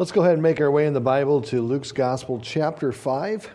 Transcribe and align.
Let's 0.00 0.12
go 0.12 0.22
ahead 0.22 0.32
and 0.32 0.42
make 0.42 0.62
our 0.62 0.70
way 0.70 0.86
in 0.86 0.94
the 0.94 1.00
Bible 1.02 1.42
to 1.42 1.60
Luke's 1.60 1.92
Gospel, 1.92 2.40
chapter 2.42 2.90
5, 2.90 3.50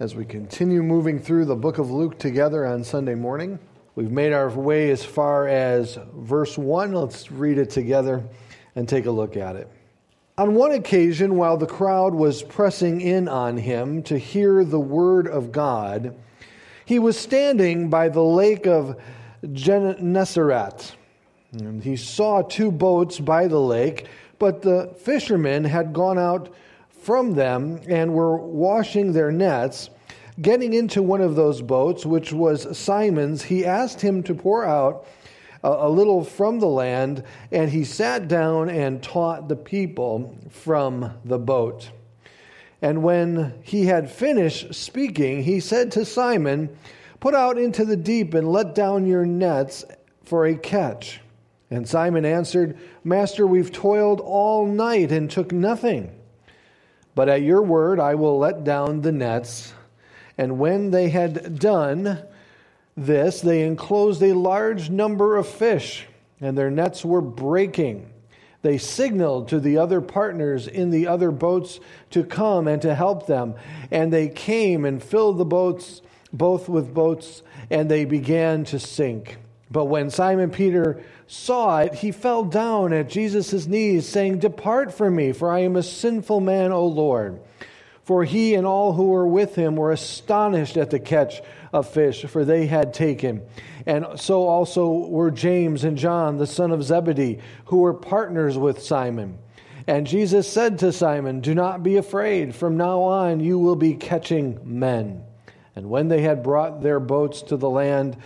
as 0.00 0.16
we 0.16 0.24
continue 0.24 0.82
moving 0.82 1.20
through 1.20 1.44
the 1.44 1.54
book 1.54 1.78
of 1.78 1.88
Luke 1.88 2.18
together 2.18 2.66
on 2.66 2.82
Sunday 2.82 3.14
morning. 3.14 3.60
We've 3.94 4.10
made 4.10 4.32
our 4.32 4.50
way 4.50 4.90
as 4.90 5.04
far 5.04 5.46
as 5.46 6.00
verse 6.16 6.58
1. 6.58 6.94
Let's 6.94 7.30
read 7.30 7.58
it 7.58 7.70
together 7.70 8.24
and 8.74 8.88
take 8.88 9.06
a 9.06 9.10
look 9.12 9.36
at 9.36 9.54
it. 9.54 9.70
On 10.36 10.56
one 10.56 10.72
occasion, 10.72 11.36
while 11.36 11.56
the 11.56 11.66
crowd 11.66 12.12
was 12.12 12.42
pressing 12.42 13.00
in 13.00 13.28
on 13.28 13.56
him 13.56 14.02
to 14.02 14.18
hear 14.18 14.64
the 14.64 14.80
word 14.80 15.28
of 15.28 15.52
God, 15.52 16.16
he 16.86 16.98
was 16.98 17.16
standing 17.16 17.88
by 17.88 18.08
the 18.08 18.24
lake 18.24 18.66
of 18.66 19.00
Gennesaret. 19.52 20.96
And 21.52 21.84
he 21.84 21.94
saw 21.94 22.42
two 22.42 22.72
boats 22.72 23.20
by 23.20 23.46
the 23.46 23.60
lake 23.60 24.08
but 24.42 24.60
the 24.60 24.92
fishermen 24.98 25.62
had 25.62 25.92
gone 25.92 26.18
out 26.18 26.52
from 26.88 27.34
them 27.34 27.80
and 27.86 28.12
were 28.12 28.36
washing 28.36 29.12
their 29.12 29.30
nets. 29.30 29.88
Getting 30.40 30.74
into 30.74 31.00
one 31.00 31.20
of 31.20 31.36
those 31.36 31.62
boats, 31.62 32.04
which 32.04 32.32
was 32.32 32.76
Simon's, 32.76 33.44
he 33.44 33.64
asked 33.64 34.00
him 34.00 34.20
to 34.24 34.34
pour 34.34 34.64
out 34.64 35.06
a, 35.62 35.88
little 35.88 36.24
from 36.24 36.58
the 36.58 36.66
land, 36.66 37.22
and 37.52 37.70
he 37.70 37.84
sat 37.84 38.26
down 38.26 38.68
and 38.68 39.00
taught 39.00 39.48
the 39.48 39.54
people 39.54 40.36
from 40.50 41.20
the 41.24 41.38
boat. 41.38 41.92
And 42.82 43.04
when 43.04 43.54
he 43.62 43.86
had 43.86 44.10
finished 44.10 44.74
speaking, 44.74 45.44
he 45.44 45.60
said 45.60 45.92
to 45.92 46.04
Simon, 46.04 46.76
Put 47.20 47.36
out 47.36 47.58
into 47.58 47.84
the 47.84 47.96
deep 47.96 48.34
and 48.34 48.50
let 48.50 48.74
down 48.74 49.06
your 49.06 49.24
nets 49.24 49.84
for 50.24 50.46
a 50.46 50.56
catch. 50.56 51.20
And 51.72 51.88
Simon 51.88 52.26
answered, 52.26 52.76
Master, 53.02 53.46
we've 53.46 53.72
toiled 53.72 54.20
all 54.20 54.66
night 54.66 55.10
and 55.10 55.30
took 55.30 55.52
nothing. 55.52 56.12
But 57.14 57.30
at 57.30 57.40
your 57.40 57.62
word 57.62 57.98
I 57.98 58.14
will 58.14 58.38
let 58.38 58.62
down 58.62 59.00
the 59.00 59.10
nets. 59.10 59.72
And 60.36 60.58
when 60.58 60.90
they 60.90 61.08
had 61.08 61.58
done 61.58 62.22
this, 62.94 63.40
they 63.40 63.62
enclosed 63.62 64.22
a 64.22 64.34
large 64.34 64.90
number 64.90 65.38
of 65.38 65.48
fish, 65.48 66.06
and 66.42 66.58
their 66.58 66.70
nets 66.70 67.06
were 67.06 67.22
breaking. 67.22 68.10
They 68.60 68.76
signaled 68.76 69.48
to 69.48 69.58
the 69.58 69.78
other 69.78 70.02
partners 70.02 70.68
in 70.68 70.90
the 70.90 71.06
other 71.06 71.30
boats 71.30 71.80
to 72.10 72.22
come 72.22 72.68
and 72.68 72.82
to 72.82 72.94
help 72.94 73.26
them. 73.26 73.54
And 73.90 74.12
they 74.12 74.28
came 74.28 74.84
and 74.84 75.02
filled 75.02 75.38
the 75.38 75.46
boats, 75.46 76.02
both 76.34 76.68
with 76.68 76.92
boats, 76.92 77.42
and 77.70 77.90
they 77.90 78.04
began 78.04 78.64
to 78.64 78.78
sink. 78.78 79.38
But 79.72 79.86
when 79.86 80.10
Simon 80.10 80.50
Peter 80.50 81.02
saw 81.26 81.78
it, 81.80 81.94
he 81.94 82.12
fell 82.12 82.44
down 82.44 82.92
at 82.92 83.08
Jesus' 83.08 83.66
knees, 83.66 84.06
saying, 84.06 84.40
Depart 84.40 84.92
from 84.92 85.16
me, 85.16 85.32
for 85.32 85.50
I 85.50 85.60
am 85.60 85.76
a 85.76 85.82
sinful 85.82 86.40
man, 86.40 86.72
O 86.72 86.86
Lord. 86.86 87.40
For 88.04 88.24
he 88.24 88.54
and 88.54 88.66
all 88.66 88.92
who 88.92 89.06
were 89.06 89.26
with 89.26 89.54
him 89.54 89.76
were 89.76 89.92
astonished 89.92 90.76
at 90.76 90.90
the 90.90 90.98
catch 90.98 91.40
of 91.72 91.88
fish, 91.88 92.24
for 92.26 92.44
they 92.44 92.66
had 92.66 92.92
taken. 92.92 93.40
And 93.86 94.06
so 94.16 94.46
also 94.46 94.90
were 94.90 95.30
James 95.30 95.84
and 95.84 95.96
John, 95.96 96.36
the 96.36 96.46
son 96.46 96.70
of 96.70 96.82
Zebedee, 96.82 97.38
who 97.66 97.78
were 97.78 97.94
partners 97.94 98.58
with 98.58 98.82
Simon. 98.82 99.38
And 99.86 100.06
Jesus 100.06 100.46
said 100.46 100.80
to 100.80 100.92
Simon, 100.92 101.40
Do 101.40 101.54
not 101.54 101.82
be 101.82 101.96
afraid. 101.96 102.54
From 102.54 102.76
now 102.76 103.00
on 103.00 103.40
you 103.40 103.58
will 103.58 103.76
be 103.76 103.94
catching 103.94 104.60
men. 104.64 105.24
And 105.74 105.88
when 105.88 106.08
they 106.08 106.20
had 106.20 106.42
brought 106.42 106.82
their 106.82 107.00
boats 107.00 107.40
to 107.42 107.56
the 107.56 107.70
land, 107.70 108.18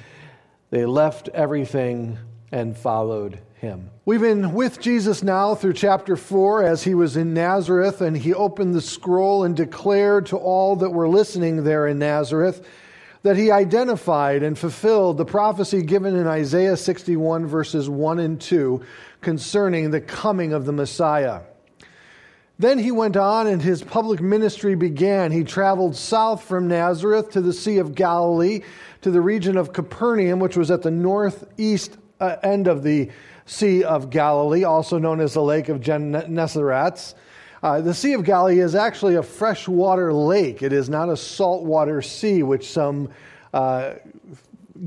they 0.70 0.84
left 0.84 1.28
everything 1.28 2.18
and 2.52 2.76
followed 2.76 3.40
him. 3.54 3.90
We've 4.04 4.20
been 4.20 4.52
with 4.52 4.80
Jesus 4.80 5.22
now 5.22 5.54
through 5.54 5.74
chapter 5.74 6.16
4 6.16 6.62
as 6.62 6.84
he 6.84 6.94
was 6.94 7.16
in 7.16 7.34
Nazareth 7.34 8.00
and 8.00 8.16
he 8.16 8.34
opened 8.34 8.74
the 8.74 8.80
scroll 8.80 9.44
and 9.44 9.56
declared 9.56 10.26
to 10.26 10.36
all 10.36 10.76
that 10.76 10.90
were 10.90 11.08
listening 11.08 11.64
there 11.64 11.86
in 11.86 11.98
Nazareth 11.98 12.66
that 13.22 13.36
he 13.36 13.50
identified 13.50 14.44
and 14.44 14.56
fulfilled 14.56 15.16
the 15.16 15.24
prophecy 15.24 15.82
given 15.82 16.14
in 16.14 16.28
Isaiah 16.28 16.76
61, 16.76 17.46
verses 17.46 17.88
1 17.90 18.20
and 18.20 18.40
2, 18.40 18.80
concerning 19.20 19.90
the 19.90 20.00
coming 20.00 20.52
of 20.52 20.64
the 20.64 20.72
Messiah. 20.72 21.40
Then 22.58 22.78
he 22.78 22.92
went 22.92 23.16
on 23.16 23.48
and 23.48 23.60
his 23.60 23.82
public 23.82 24.20
ministry 24.20 24.76
began. 24.76 25.32
He 25.32 25.44
traveled 25.44 25.96
south 25.96 26.44
from 26.44 26.68
Nazareth 26.68 27.30
to 27.32 27.40
the 27.40 27.52
Sea 27.52 27.78
of 27.78 27.94
Galilee, 27.94 28.60
to 29.06 29.12
the 29.12 29.20
region 29.20 29.56
of 29.56 29.72
Capernaum, 29.72 30.40
which 30.40 30.56
was 30.56 30.68
at 30.68 30.82
the 30.82 30.90
northeast 30.90 31.96
uh, 32.18 32.38
end 32.42 32.66
of 32.66 32.82
the 32.82 33.08
Sea 33.44 33.84
of 33.84 34.10
Galilee, 34.10 34.64
also 34.64 34.98
known 34.98 35.20
as 35.20 35.34
the 35.34 35.42
Lake 35.42 35.68
of 35.68 35.80
Gennesaret. 35.80 37.14
Uh, 37.62 37.80
the 37.80 37.94
Sea 37.94 38.14
of 38.14 38.24
Galilee 38.24 38.58
is 38.58 38.74
actually 38.74 39.14
a 39.14 39.22
freshwater 39.22 40.12
lake. 40.12 40.60
It 40.60 40.72
is 40.72 40.88
not 40.88 41.08
a 41.08 41.16
saltwater 41.16 42.02
sea, 42.02 42.42
which 42.42 42.68
some 42.68 43.08
uh, 43.54 43.92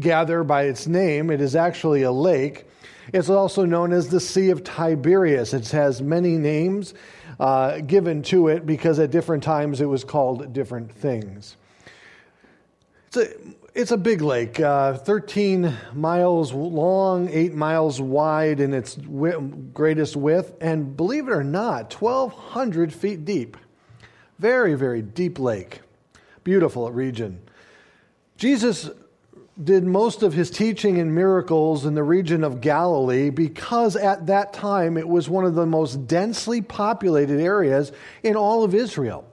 gather 0.01 0.43
by 0.43 0.63
its 0.63 0.85
name. 0.85 1.31
It 1.31 1.39
is 1.39 1.55
actually 1.55 2.01
a 2.01 2.11
lake. 2.11 2.67
It's 3.13 3.29
also 3.29 3.63
known 3.63 3.93
as 3.93 4.09
the 4.09 4.19
Sea 4.19 4.49
of 4.49 4.65
Tiberias. 4.65 5.53
It 5.53 5.69
has 5.69 6.01
many 6.01 6.35
names 6.35 6.93
uh, 7.39 7.79
given 7.79 8.21
to 8.23 8.49
it 8.49 8.65
because 8.65 8.99
at 8.99 9.11
different 9.11 9.43
times 9.43 9.79
it 9.79 9.85
was 9.85 10.03
called 10.03 10.51
different 10.51 10.91
things. 10.91 11.55
It's 13.09 13.17
a 13.17 13.29
it's 13.73 13.91
a 13.91 13.97
big 13.97 14.21
lake, 14.21 14.59
uh, 14.59 14.93
13 14.97 15.75
miles 15.95 16.53
long, 16.53 17.27
8 17.29 17.55
miles 17.55 17.99
wide 17.99 18.59
in 18.59 18.71
its 18.71 18.97
greatest 19.73 20.15
width, 20.15 20.53
and 20.61 20.95
believe 20.95 21.27
it 21.27 21.31
or 21.31 21.43
not, 21.43 21.93
1,200 21.93 22.93
feet 22.93 23.25
deep. 23.25 23.57
Very, 24.37 24.75
very 24.75 25.01
deep 25.01 25.39
lake. 25.39 25.81
Beautiful 26.43 26.91
region. 26.91 27.41
Jesus 28.37 28.91
did 29.63 29.85
most 29.85 30.21
of 30.21 30.33
his 30.33 30.51
teaching 30.51 30.99
and 30.99 31.13
miracles 31.13 31.85
in 31.85 31.95
the 31.95 32.03
region 32.03 32.43
of 32.43 32.61
Galilee 32.61 33.31
because 33.31 33.95
at 33.95 34.27
that 34.27 34.53
time 34.53 34.97
it 34.97 35.07
was 35.07 35.27
one 35.29 35.45
of 35.45 35.55
the 35.55 35.65
most 35.65 36.05
densely 36.05 36.61
populated 36.61 37.39
areas 37.39 37.91
in 38.21 38.35
all 38.35 38.63
of 38.63 38.75
Israel. 38.75 39.28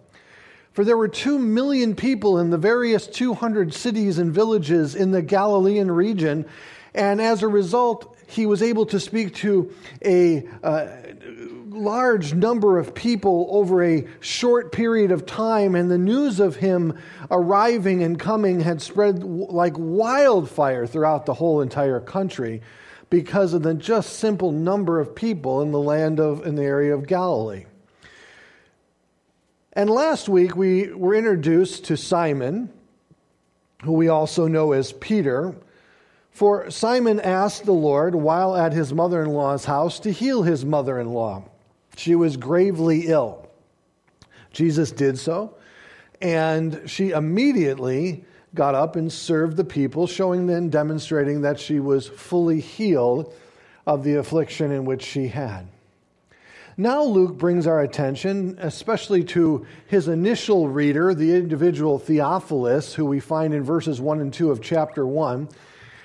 For 0.76 0.84
there 0.84 0.98
were 0.98 1.08
two 1.08 1.38
million 1.38 1.96
people 1.96 2.38
in 2.38 2.50
the 2.50 2.58
various 2.58 3.06
200 3.06 3.72
cities 3.72 4.18
and 4.18 4.30
villages 4.30 4.94
in 4.94 5.10
the 5.10 5.22
Galilean 5.22 5.90
region, 5.90 6.44
and 6.94 7.18
as 7.18 7.42
a 7.42 7.48
result, 7.48 8.14
he 8.26 8.44
was 8.44 8.62
able 8.62 8.84
to 8.84 9.00
speak 9.00 9.34
to 9.36 9.72
a 10.04 10.46
uh, 10.62 10.88
large 11.68 12.34
number 12.34 12.78
of 12.78 12.94
people 12.94 13.46
over 13.48 13.82
a 13.82 14.06
short 14.20 14.70
period 14.70 15.12
of 15.12 15.24
time, 15.24 15.74
and 15.74 15.90
the 15.90 15.96
news 15.96 16.40
of 16.40 16.56
him 16.56 16.98
arriving 17.30 18.02
and 18.02 18.20
coming 18.20 18.60
had 18.60 18.82
spread 18.82 19.24
like 19.24 19.72
wildfire 19.78 20.86
throughout 20.86 21.24
the 21.24 21.32
whole 21.32 21.62
entire 21.62 22.00
country 22.00 22.60
because 23.08 23.54
of 23.54 23.62
the 23.62 23.72
just 23.72 24.18
simple 24.18 24.52
number 24.52 25.00
of 25.00 25.14
people 25.14 25.62
in 25.62 25.72
the 25.72 25.80
land 25.80 26.20
of 26.20 26.46
in 26.46 26.54
the 26.54 26.64
area 26.64 26.94
of 26.94 27.06
Galilee. 27.06 27.64
And 29.76 29.90
last 29.90 30.26
week 30.26 30.56
we 30.56 30.90
were 30.90 31.14
introduced 31.14 31.84
to 31.84 31.98
Simon, 31.98 32.72
who 33.82 33.92
we 33.92 34.08
also 34.08 34.48
know 34.48 34.72
as 34.72 34.94
Peter. 34.94 35.54
For 36.30 36.70
Simon 36.70 37.20
asked 37.20 37.66
the 37.66 37.72
Lord 37.72 38.14
while 38.14 38.56
at 38.56 38.72
his 38.72 38.94
mother 38.94 39.20
in 39.22 39.28
law's 39.28 39.66
house 39.66 40.00
to 40.00 40.10
heal 40.10 40.42
his 40.42 40.64
mother 40.64 40.98
in 40.98 41.12
law. 41.12 41.44
She 41.94 42.14
was 42.14 42.38
gravely 42.38 43.08
ill. 43.08 43.50
Jesus 44.50 44.92
did 44.92 45.18
so, 45.18 45.54
and 46.22 46.80
she 46.86 47.10
immediately 47.10 48.24
got 48.54 48.74
up 48.74 48.96
and 48.96 49.12
served 49.12 49.58
the 49.58 49.64
people, 49.64 50.06
showing 50.06 50.48
and 50.48 50.72
demonstrating 50.72 51.42
that 51.42 51.60
she 51.60 51.80
was 51.80 52.08
fully 52.08 52.60
healed 52.60 53.34
of 53.86 54.04
the 54.04 54.14
affliction 54.14 54.72
in 54.72 54.86
which 54.86 55.02
she 55.02 55.28
had. 55.28 55.68
Now, 56.78 57.04
Luke 57.04 57.38
brings 57.38 57.66
our 57.66 57.80
attention, 57.80 58.58
especially 58.60 59.24
to 59.24 59.66
his 59.86 60.08
initial 60.08 60.68
reader, 60.68 61.14
the 61.14 61.34
individual 61.34 61.98
Theophilus, 61.98 62.92
who 62.92 63.06
we 63.06 63.18
find 63.18 63.54
in 63.54 63.62
verses 63.62 63.98
1 63.98 64.20
and 64.20 64.30
2 64.30 64.50
of 64.50 64.60
chapter 64.60 65.06
1. 65.06 65.48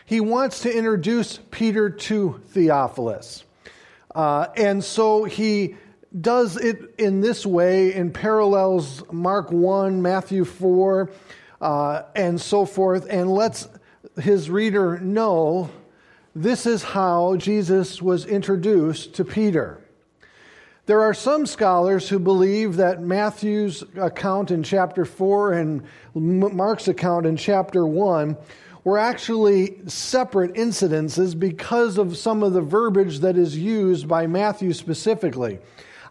He 0.06 0.22
wants 0.22 0.62
to 0.62 0.74
introduce 0.74 1.42
Peter 1.52 1.90
to 1.90 2.40
Theophilus. 2.48 3.44
Uh, 4.16 4.48
and 4.56 4.82
so 4.82 5.26
he 5.26 5.76
does 6.22 6.56
it 6.56 6.96
in 6.98 7.20
this 7.20 7.46
way 7.46 7.94
in 7.94 8.14
parallels 8.14 9.04
Mark 9.12 9.52
1, 9.52 10.02
Matthew 10.02 10.46
4, 10.46 11.12
uh, 11.60 12.04
and 12.16 12.40
so 12.40 12.66
forth, 12.66 13.08
and 13.10 13.30
lets 13.30 13.68
his 14.22 14.50
reader 14.50 14.98
know 15.00 15.70
this 16.34 16.66
is 16.66 16.82
how 16.82 17.36
Jesus 17.36 18.02
was 18.02 18.26
introduced 18.26 19.16
to 19.16 19.26
Peter. 19.26 19.81
There 20.88 21.02
are 21.02 21.14
some 21.14 21.46
scholars 21.46 22.10
who 22.10 22.18
believe 22.18 22.78
that 22.78 23.04
Matthew's 23.04 23.84
account 23.98 24.50
in 24.50 24.64
chapter 24.64 25.06
4 25.06 25.54
and 25.54 25.84
Mark's 26.16 26.88
account 26.88 27.28
in 27.28 27.38
chapter 27.38 27.86
1 27.86 28.36
were 28.84 28.98
actually 28.98 29.78
separate 29.86 30.56
incidences 30.56 31.38
because 31.38 32.00
of 32.00 32.18
some 32.18 32.42
of 32.42 32.54
the 32.54 32.62
verbiage 32.62 33.20
that 33.20 33.38
is 33.38 33.56
used 33.56 34.08
by 34.08 34.26
Matthew 34.26 34.74
specifically. 34.74 35.60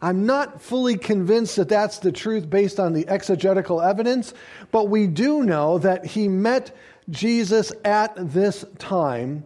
I'm 0.00 0.24
not 0.24 0.62
fully 0.62 0.96
convinced 0.96 1.56
that 1.56 1.68
that's 1.68 1.98
the 1.98 2.12
truth 2.12 2.48
based 2.48 2.78
on 2.78 2.92
the 2.92 3.08
exegetical 3.08 3.82
evidence, 3.82 4.32
but 4.70 4.88
we 4.88 5.08
do 5.08 5.42
know 5.42 5.78
that 5.78 6.06
he 6.06 6.28
met 6.28 6.74
Jesus 7.10 7.72
at 7.84 8.14
this 8.16 8.64
time 8.78 9.42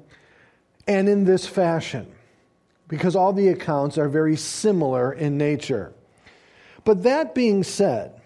and 0.86 1.08
in 1.08 1.24
this 1.24 1.46
fashion 1.46 2.14
because 2.94 3.16
all 3.16 3.32
the 3.32 3.48
accounts 3.48 3.98
are 3.98 4.08
very 4.08 4.36
similar 4.36 5.12
in 5.12 5.36
nature. 5.36 5.92
But 6.84 7.02
that 7.02 7.34
being 7.34 7.64
said, 7.64 8.20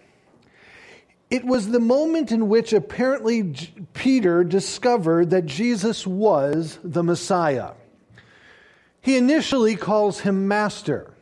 it 1.31 1.45
was 1.45 1.69
the 1.69 1.81
moment 1.81 2.33
in 2.33 2.49
which 2.49 2.73
apparently 2.73 3.55
Peter 3.95 4.45
discovered 4.45 5.31
that 5.31 5.47
Jesus 5.47 6.07
was 6.07 6.79
the 6.85 7.03
Messiah. 7.03 7.73
He 9.01 9.17
initially 9.17 9.75
calls 9.75 10.21
him 10.21 10.49
Master, 10.49 11.15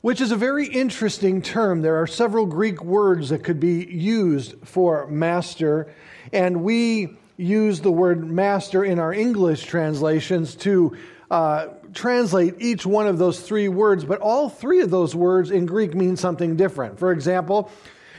which 0.00 0.20
is 0.20 0.32
a 0.32 0.36
very 0.36 0.66
interesting 0.66 1.42
term. 1.42 1.82
There 1.82 2.00
are 2.00 2.06
several 2.06 2.46
Greek 2.46 2.82
words 2.82 3.28
that 3.28 3.44
could 3.44 3.60
be 3.60 3.84
used 3.84 4.54
for 4.64 5.06
master, 5.08 5.92
and 6.32 6.62
we 6.62 7.16
use 7.36 7.80
the 7.80 7.92
word 7.92 8.24
master 8.24 8.82
in 8.82 8.98
our 8.98 9.12
English 9.12 9.64
translations 9.64 10.54
to 10.56 10.96
uh, 11.30 11.68
translate 11.94 12.54
each 12.58 12.84
one 12.86 13.06
of 13.06 13.18
those 13.18 13.40
three 13.40 13.68
words, 13.68 14.04
but 14.04 14.20
all 14.20 14.48
three 14.48 14.80
of 14.80 14.90
those 14.90 15.14
words 15.14 15.50
in 15.50 15.66
Greek 15.66 15.94
mean 15.94 16.16
something 16.16 16.56
different. 16.56 16.98
For 16.98 17.12
example, 17.12 17.70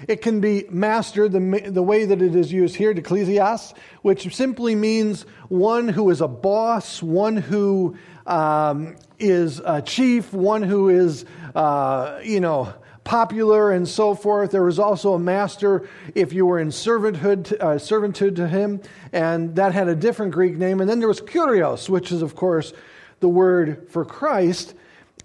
it 0.08 0.22
can 0.22 0.42
be 0.42 0.66
master, 0.70 1.28
the, 1.28 1.70
the 1.72 1.82
way 1.82 2.06
that 2.06 2.22
it 2.22 2.36
is 2.36 2.52
used 2.52 2.76
here, 2.76 2.94
ecclesias, 2.94 3.74
which 4.02 4.36
simply 4.36 4.76
means 4.76 5.24
one 5.50 5.88
who 5.88 6.10
is 6.10 6.22
a 6.22 6.28
boss, 6.28 7.02
one 7.02 7.36
who 7.38 7.98
um, 8.26 8.96
is 9.18 9.60
a 9.66 9.82
chief, 9.82 10.34
one 10.34 10.62
who 10.62 10.90
is, 10.90 11.26
uh, 11.56 12.20
you 12.24 12.40
know, 12.40 12.74
popular 13.04 13.72
and 13.72 13.88
so 13.88 14.14
forth. 14.14 14.52
There 14.52 14.64
was 14.64 14.80
also 14.80 15.14
a 15.14 15.20
master 15.20 15.88
if 16.14 16.34
you 16.34 16.46
were 16.46 16.60
in 16.60 16.70
servanthood, 16.70 17.54
uh, 17.54 17.78
servanthood 17.78 18.36
to 18.36 18.48
him, 18.48 18.82
and 19.14 19.56
that 19.56 19.74
had 19.74 19.88
a 19.88 19.96
different 19.96 20.34
Greek 20.34 20.58
name. 20.58 20.82
And 20.82 20.90
then 20.90 21.00
there 21.00 21.08
was 21.08 21.22
kurios, 21.22 21.88
which 21.90 22.12
is, 22.12 22.22
of 22.22 22.36
course, 22.36 22.74
the 23.20 23.30
word 23.30 23.88
for 23.90 24.06
Christ. 24.06 24.74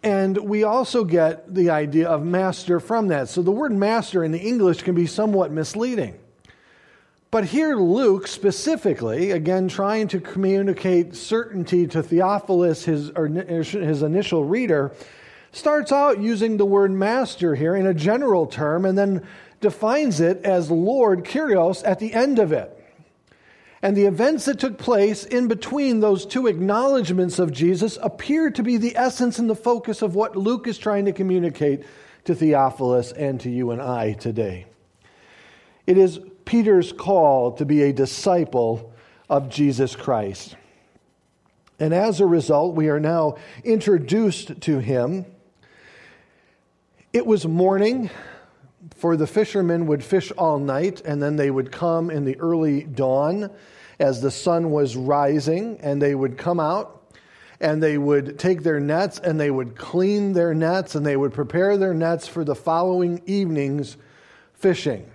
And 0.02 0.36
we 0.36 0.64
also 0.64 1.04
get 1.04 1.54
the 1.54 1.70
idea 1.70 2.08
of 2.08 2.24
master 2.24 2.80
from 2.80 3.08
that. 3.08 3.28
So 3.28 3.42
the 3.42 3.52
word 3.52 3.72
master 3.72 4.24
in 4.24 4.32
the 4.32 4.40
English 4.40 4.82
can 4.82 4.94
be 4.94 5.06
somewhat 5.06 5.52
misleading. 5.52 6.18
But 7.30 7.46
here, 7.46 7.76
Luke 7.76 8.26
specifically, 8.26 9.30
again, 9.30 9.68
trying 9.68 10.08
to 10.08 10.20
communicate 10.20 11.16
certainty 11.16 11.86
to 11.86 12.02
Theophilus, 12.02 12.84
his, 12.84 13.10
his 13.14 14.02
initial 14.02 14.44
reader, 14.44 14.92
starts 15.52 15.92
out 15.92 16.20
using 16.20 16.56
the 16.56 16.66
word 16.66 16.90
master 16.90 17.54
here 17.54 17.74
in 17.74 17.86
a 17.86 17.94
general 17.94 18.46
term 18.46 18.84
and 18.84 18.98
then 18.98 19.26
defines 19.60 20.20
it 20.20 20.44
as 20.44 20.70
Lord, 20.70 21.24
Kyrios, 21.24 21.82
at 21.86 22.00
the 22.00 22.12
end 22.12 22.38
of 22.38 22.52
it. 22.52 22.81
And 23.82 23.96
the 23.96 24.04
events 24.04 24.44
that 24.44 24.60
took 24.60 24.78
place 24.78 25.24
in 25.24 25.48
between 25.48 25.98
those 25.98 26.24
two 26.24 26.46
acknowledgments 26.46 27.40
of 27.40 27.52
Jesus 27.52 27.98
appear 28.00 28.48
to 28.52 28.62
be 28.62 28.76
the 28.76 28.96
essence 28.96 29.40
and 29.40 29.50
the 29.50 29.56
focus 29.56 30.02
of 30.02 30.14
what 30.14 30.36
Luke 30.36 30.68
is 30.68 30.78
trying 30.78 31.04
to 31.06 31.12
communicate 31.12 31.84
to 32.24 32.34
Theophilus 32.34 33.10
and 33.10 33.40
to 33.40 33.50
you 33.50 33.72
and 33.72 33.82
I 33.82 34.12
today. 34.12 34.66
It 35.84 35.98
is 35.98 36.20
Peter's 36.44 36.92
call 36.92 37.52
to 37.52 37.64
be 37.64 37.82
a 37.82 37.92
disciple 37.92 38.92
of 39.28 39.48
Jesus 39.48 39.96
Christ. 39.96 40.54
And 41.80 41.92
as 41.92 42.20
a 42.20 42.26
result, 42.26 42.76
we 42.76 42.88
are 42.88 43.00
now 43.00 43.36
introduced 43.64 44.60
to 44.60 44.78
him. 44.78 45.26
It 47.12 47.26
was 47.26 47.44
morning, 47.44 48.10
for 48.96 49.16
the 49.16 49.26
fishermen 49.26 49.86
would 49.86 50.02
fish 50.02 50.32
all 50.32 50.58
night, 50.58 51.02
and 51.04 51.22
then 51.22 51.36
they 51.36 51.50
would 51.50 51.70
come 51.72 52.10
in 52.10 52.24
the 52.24 52.38
early 52.40 52.82
dawn 52.82 53.50
as 53.98 54.20
the 54.20 54.30
sun 54.30 54.70
was 54.70 54.96
rising, 54.96 55.78
and 55.80 56.00
they 56.00 56.14
would 56.14 56.36
come 56.36 56.58
out 56.58 56.98
and 57.62 57.80
they 57.80 57.96
would 57.96 58.40
take 58.40 58.64
their 58.64 58.80
nets 58.80 59.20
and 59.20 59.38
they 59.38 59.50
would 59.50 59.76
clean 59.76 60.32
their 60.32 60.52
nets 60.52 60.96
and 60.96 61.06
they 61.06 61.16
would 61.16 61.32
prepare 61.32 61.78
their 61.78 61.94
nets 61.94 62.26
for 62.26 62.44
the 62.44 62.56
following 62.56 63.22
evening's 63.24 63.96
fishing. 64.52 65.08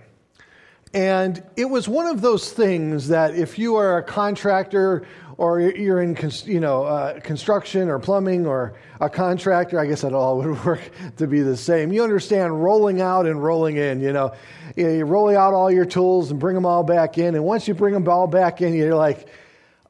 And 0.94 1.42
it 1.56 1.66
was 1.66 1.86
one 1.86 2.06
of 2.06 2.22
those 2.22 2.50
things 2.50 3.08
that 3.08 3.34
if 3.34 3.58
you 3.58 3.76
are 3.76 3.98
a 3.98 4.02
contractor 4.02 5.06
or 5.38 5.60
you're 5.60 6.02
in 6.02 6.18
you 6.46 6.58
know, 6.58 6.82
uh, 6.82 7.20
construction 7.20 7.88
or 7.88 8.00
plumbing 8.00 8.44
or 8.44 8.74
a 9.00 9.08
contractor, 9.08 9.78
I 9.78 9.86
guess 9.86 10.02
that 10.02 10.12
all 10.12 10.38
would 10.42 10.64
work 10.64 10.90
to 11.16 11.28
be 11.28 11.42
the 11.42 11.56
same. 11.56 11.92
You 11.92 12.02
understand 12.02 12.62
rolling 12.62 13.00
out 13.00 13.26
and 13.26 13.42
rolling 13.42 13.76
in. 13.76 14.00
You 14.00 14.12
know, 14.12 14.34
you 14.76 15.04
roll 15.04 15.34
out 15.34 15.54
all 15.54 15.70
your 15.70 15.86
tools 15.86 16.32
and 16.32 16.40
bring 16.40 16.56
them 16.56 16.66
all 16.66 16.82
back 16.82 17.16
in. 17.18 17.36
And 17.36 17.44
once 17.44 17.68
you 17.68 17.74
bring 17.74 17.94
them 17.94 18.06
all 18.08 18.26
back 18.26 18.60
in, 18.60 18.74
you're 18.74 18.96
like, 18.96 19.28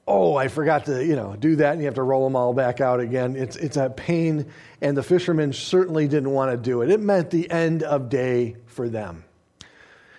oh, 0.06 0.36
I 0.36 0.48
forgot 0.48 0.84
to, 0.86 1.04
you 1.04 1.16
know, 1.16 1.34
do 1.34 1.56
that, 1.56 1.72
and 1.72 1.80
you 1.80 1.86
have 1.86 1.96
to 1.96 2.02
roll 2.02 2.24
them 2.24 2.36
all 2.36 2.54
back 2.54 2.80
out 2.80 3.00
again. 3.00 3.36
It's, 3.36 3.56
it's 3.56 3.76
a 3.76 3.90
pain, 3.90 4.46
and 4.80 4.96
the 4.96 5.02
fishermen 5.02 5.52
certainly 5.52 6.08
didn't 6.08 6.30
want 6.30 6.50
to 6.50 6.56
do 6.56 6.80
it. 6.82 6.90
It 6.90 7.00
meant 7.00 7.30
the 7.30 7.50
end 7.50 7.82
of 7.82 8.08
day 8.08 8.56
for 8.66 8.88
them. 8.88 9.24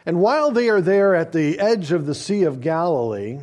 And 0.06 0.20
while 0.20 0.52
they 0.52 0.70
are 0.70 0.82
there 0.82 1.16
at 1.16 1.32
the 1.32 1.60
edge 1.60 1.92
of 1.92 2.06
the 2.06 2.16
Sea 2.16 2.44
of 2.44 2.62
Galilee, 2.62 3.40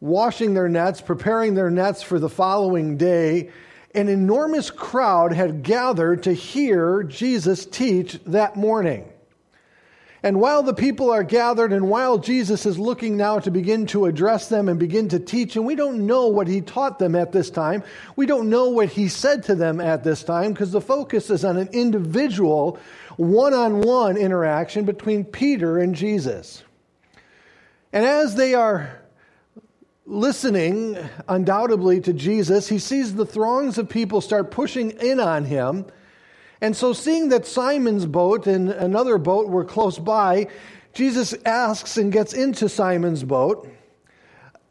washing 0.00 0.54
their 0.54 0.68
nets, 0.68 1.00
preparing 1.00 1.54
their 1.54 1.70
nets 1.70 2.02
for 2.02 2.18
the 2.18 2.28
following 2.28 2.96
day, 2.96 3.50
an 3.94 4.08
enormous 4.08 4.70
crowd 4.70 5.32
had 5.32 5.62
gathered 5.62 6.22
to 6.24 6.32
hear 6.32 7.02
Jesus 7.02 7.66
teach 7.66 8.18
that 8.24 8.56
morning. 8.56 9.08
And 10.22 10.40
while 10.40 10.64
the 10.64 10.74
people 10.74 11.10
are 11.10 11.22
gathered 11.22 11.72
and 11.72 11.88
while 11.88 12.18
Jesus 12.18 12.66
is 12.66 12.78
looking 12.78 13.16
now 13.16 13.38
to 13.38 13.52
begin 13.52 13.86
to 13.88 14.06
address 14.06 14.48
them 14.48 14.68
and 14.68 14.78
begin 14.78 15.08
to 15.10 15.20
teach, 15.20 15.54
and 15.54 15.64
we 15.64 15.76
don't 15.76 16.06
know 16.06 16.26
what 16.26 16.48
he 16.48 16.60
taught 16.60 16.98
them 16.98 17.14
at 17.14 17.30
this 17.30 17.50
time, 17.50 17.84
we 18.16 18.26
don't 18.26 18.50
know 18.50 18.68
what 18.70 18.88
he 18.88 19.08
said 19.08 19.44
to 19.44 19.54
them 19.54 19.80
at 19.80 20.02
this 20.02 20.24
time 20.24 20.52
because 20.52 20.72
the 20.72 20.80
focus 20.80 21.30
is 21.30 21.44
on 21.44 21.56
an 21.56 21.68
individual, 21.68 22.78
one 23.16 23.54
on 23.54 23.80
one 23.80 24.16
interaction 24.16 24.84
between 24.84 25.24
Peter 25.24 25.78
and 25.78 25.94
Jesus. 25.94 26.64
And 27.92 28.04
as 28.04 28.34
they 28.34 28.54
are 28.54 29.00
listening, 30.08 30.96
undoubtedly, 31.28 32.00
to 32.00 32.12
Jesus, 32.12 32.68
he 32.68 32.78
sees 32.78 33.14
the 33.14 33.26
throngs 33.26 33.76
of 33.78 33.88
people 33.88 34.20
start 34.20 34.50
pushing 34.50 34.90
in 34.92 35.20
on 35.20 35.44
him. 35.44 35.86
And 36.60 36.74
so, 36.74 36.92
seeing 36.92 37.28
that 37.28 37.46
Simon's 37.46 38.06
boat 38.06 38.46
and 38.46 38.70
another 38.70 39.18
boat 39.18 39.48
were 39.48 39.64
close 39.64 39.98
by, 39.98 40.48
Jesus 40.94 41.34
asks 41.44 41.98
and 41.98 42.10
gets 42.10 42.32
into 42.32 42.68
Simon's 42.68 43.22
boat 43.22 43.68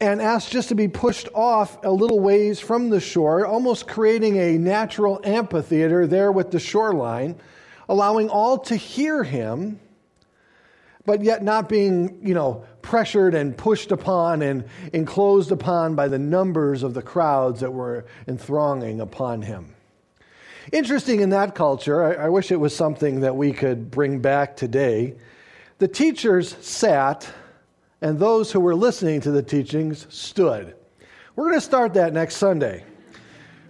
and 0.00 0.20
asks 0.20 0.50
just 0.50 0.68
to 0.68 0.74
be 0.74 0.88
pushed 0.88 1.28
off 1.34 1.82
a 1.84 1.90
little 1.90 2.20
ways 2.20 2.60
from 2.60 2.90
the 2.90 3.00
shore, 3.00 3.46
almost 3.46 3.88
creating 3.88 4.36
a 4.36 4.58
natural 4.58 5.20
amphitheater 5.24 6.06
there 6.06 6.30
with 6.30 6.50
the 6.50 6.60
shoreline, 6.60 7.36
allowing 7.88 8.28
all 8.28 8.58
to 8.58 8.76
hear 8.76 9.22
him, 9.22 9.80
but 11.08 11.22
yet 11.22 11.42
not 11.42 11.70
being, 11.70 12.18
you 12.22 12.34
know, 12.34 12.66
pressured 12.82 13.34
and 13.34 13.56
pushed 13.56 13.92
upon 13.92 14.42
and 14.42 14.62
enclosed 14.92 15.50
upon 15.50 15.94
by 15.94 16.06
the 16.06 16.18
numbers 16.18 16.82
of 16.82 16.92
the 16.92 17.00
crowds 17.00 17.60
that 17.60 17.72
were 17.72 18.04
enthronging 18.26 19.00
upon 19.00 19.40
him. 19.40 19.74
Interesting 20.70 21.20
in 21.20 21.30
that 21.30 21.54
culture, 21.54 22.04
I, 22.04 22.26
I 22.26 22.28
wish 22.28 22.52
it 22.52 22.60
was 22.60 22.76
something 22.76 23.20
that 23.20 23.34
we 23.34 23.54
could 23.54 23.90
bring 23.90 24.20
back 24.20 24.54
today. 24.54 25.14
The 25.78 25.88
teachers 25.88 26.54
sat, 26.60 27.26
and 28.02 28.18
those 28.18 28.52
who 28.52 28.60
were 28.60 28.74
listening 28.74 29.22
to 29.22 29.30
the 29.30 29.42
teachings 29.42 30.06
stood. 30.14 30.76
We're 31.36 31.44
going 31.44 31.56
to 31.56 31.62
start 31.62 31.94
that 31.94 32.12
next 32.12 32.36
Sunday. 32.36 32.84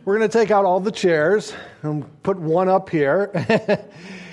We're 0.04 0.18
going 0.18 0.28
to 0.28 0.38
take 0.38 0.50
out 0.50 0.64
all 0.64 0.80
the 0.80 0.90
chairs 0.90 1.54
and 1.83 2.04
put 2.25 2.37
one 2.37 2.68
up 2.68 2.90
here. 2.90 3.30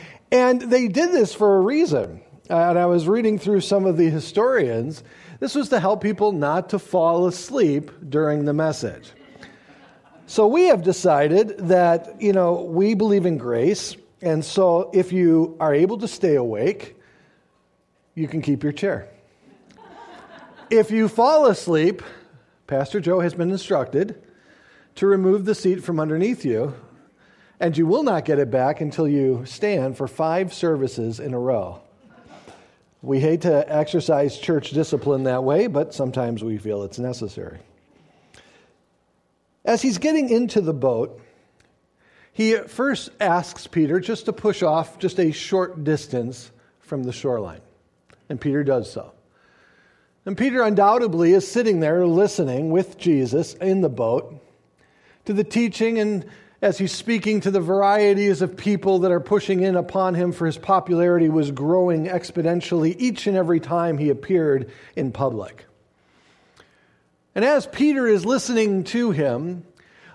and 0.32 0.60
they 0.60 0.88
did 0.88 1.12
this 1.12 1.36
for 1.36 1.58
a 1.58 1.62
reason. 1.62 2.22
And 2.50 2.78
I 2.78 2.86
was 2.86 3.08
reading 3.08 3.40
through 3.40 3.62
some 3.62 3.86
of 3.86 3.98
the 3.98 4.10
historians. 4.10 5.04
This 5.40 5.56
was 5.56 5.70
to 5.70 5.80
help 5.80 6.02
people 6.02 6.32
not 6.32 6.70
to 6.70 6.80
fall 6.80 7.26
asleep 7.26 7.92
during 8.08 8.46
the 8.46 8.54
message. 8.54 9.12
So 10.28 10.46
we 10.48 10.68
have 10.68 10.84
decided 10.84 11.58
that, 11.70 12.22
you 12.22 12.34
know, 12.34 12.62
we 12.62 12.94
believe 12.94 13.26
in 13.26 13.38
grace. 13.38 13.96
And 14.22 14.46
so 14.46 14.92
if 14.94 15.12
you 15.12 15.56
are 15.60 15.74
able 15.74 15.98
to 16.00 16.08
stay 16.08 16.36
awake, 16.36 16.96
you 18.14 18.28
can 18.28 18.42
keep 18.42 18.64
your 18.64 18.72
chair. 18.72 19.10
if 20.70 20.92
you 20.92 21.08
fall 21.08 21.48
asleep, 21.48 22.02
Pastor 22.68 23.00
Joe 23.00 23.20
has 23.20 23.34
been 23.34 23.52
instructed 23.52 24.22
to 24.96 25.08
remove 25.08 25.46
the 25.46 25.56
seat 25.56 25.84
from 25.84 26.00
underneath 26.00 26.46
you, 26.46 26.74
and 27.60 27.78
you 27.78 27.86
will 27.86 28.04
not 28.04 28.26
get 28.26 28.40
it 28.40 28.50
back 28.50 28.82
until 28.82 29.08
you 29.08 29.44
stand 29.46 29.98
for 29.98 30.08
five 30.08 30.54
services 30.54 31.20
in 31.20 31.34
a 31.34 31.40
row. 31.40 31.82
We 33.06 33.20
hate 33.20 33.42
to 33.42 33.72
exercise 33.72 34.36
church 34.36 34.72
discipline 34.72 35.26
that 35.26 35.44
way, 35.44 35.68
but 35.68 35.94
sometimes 35.94 36.44
we 36.44 36.58
feel 36.58 36.82
it's 36.82 36.98
necessary. 36.98 37.60
As 39.64 39.84
he's 39.84 40.00
getting 40.00 40.30
into 40.30 40.60
the 40.60 40.74
boat, 40.74 41.22
he 42.34 42.56
first 42.56 43.12
asks 43.20 43.68
Peter 43.68 44.00
just 44.00 44.26
to 44.26 44.34
push 44.34 44.64
off 44.64 44.98
just 44.98 45.20
a 45.20 45.32
short 45.32 45.84
distance 45.84 46.50
from 46.80 47.04
the 47.04 47.14
shoreline. 47.14 47.62
And 48.28 48.42
Peter 48.42 48.64
does 48.64 48.92
so. 48.92 49.12
And 50.26 50.36
Peter 50.36 50.64
undoubtedly 50.64 51.34
is 51.34 51.48
sitting 51.48 51.82
there 51.82 52.08
listening 52.08 52.72
with 52.72 52.98
Jesus 52.98 53.54
in 53.54 53.82
the 53.82 53.90
boat 53.90 54.34
to 55.26 55.34
the 55.34 55.44
teaching 55.44 56.00
and 56.00 56.26
as 56.62 56.78
he's 56.78 56.92
speaking 56.92 57.42
to 57.42 57.52
the 57.52 57.62
varieties 57.62 58.42
of 58.42 58.58
people 58.58 59.00
that 59.00 59.12
are 59.12 59.20
pushing 59.20 59.62
in 59.62 59.76
upon 59.76 60.16
him 60.16 60.32
for 60.32 60.46
his 60.46 60.58
popularity 60.58 61.30
was 61.30 61.52
growing 61.52 62.08
exponentially 62.08 62.96
each 62.98 63.28
and 63.28 63.38
every 63.38 63.60
time 63.60 63.98
he 63.98 64.10
appeared 64.10 64.72
in 64.96 65.12
public. 65.12 65.66
And 67.36 67.44
as 67.44 67.68
Peter 67.68 68.08
is 68.08 68.26
listening 68.26 68.86
to 68.86 69.12
him, 69.12 69.66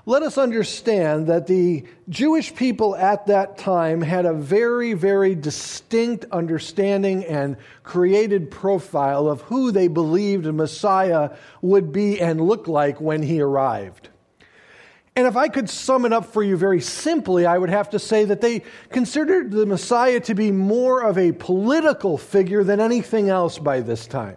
let 0.07 0.23
us 0.23 0.39
understand 0.39 1.27
that 1.27 1.47
the 1.47 1.85
Jewish 2.09 2.55
people 2.55 2.97
at 2.97 3.27
that 3.27 3.59
time 3.59 4.01
had 4.01 4.27
a 4.27 4.33
very, 4.33 4.95
very 4.95 5.35
distinct 5.35 6.25
understanding 6.33 7.25
and 7.27 7.57
created 7.85 8.51
profile 8.51 9.29
of 9.29 9.43
who 9.43 9.71
they 9.71 9.89
believed 9.89 10.47
Messiah 10.47 11.31
would 11.63 11.93
be 11.93 12.21
and 12.21 12.41
look 12.41 12.67
like 12.67 13.01
when 13.01 13.23
he 13.23 13.41
arrived. 13.41 14.10
And 15.17 15.27
if 15.27 15.37
I 15.37 15.49
could 15.49 15.69
sum 15.69 16.05
it 16.05 16.13
up 16.13 16.27
for 16.27 16.43
you 16.43 16.57
very 16.57 16.81
simply, 16.81 17.45
I 17.45 17.59
would 17.59 17.69
have 17.69 17.91
to 17.91 17.99
say 17.99 18.25
that 18.27 18.41
they 18.41 18.63
considered 18.91 19.51
the 19.51 19.67
Messiah 19.67 20.21
to 20.21 20.35
be 20.35 20.51
more 20.51 21.03
of 21.03 21.19
a 21.19 21.33
political 21.33 22.17
figure 22.17 22.63
than 22.63 22.81
anything 22.81 23.29
else 23.29 23.59
by 23.59 23.81
this 23.81 24.07
time. 24.07 24.37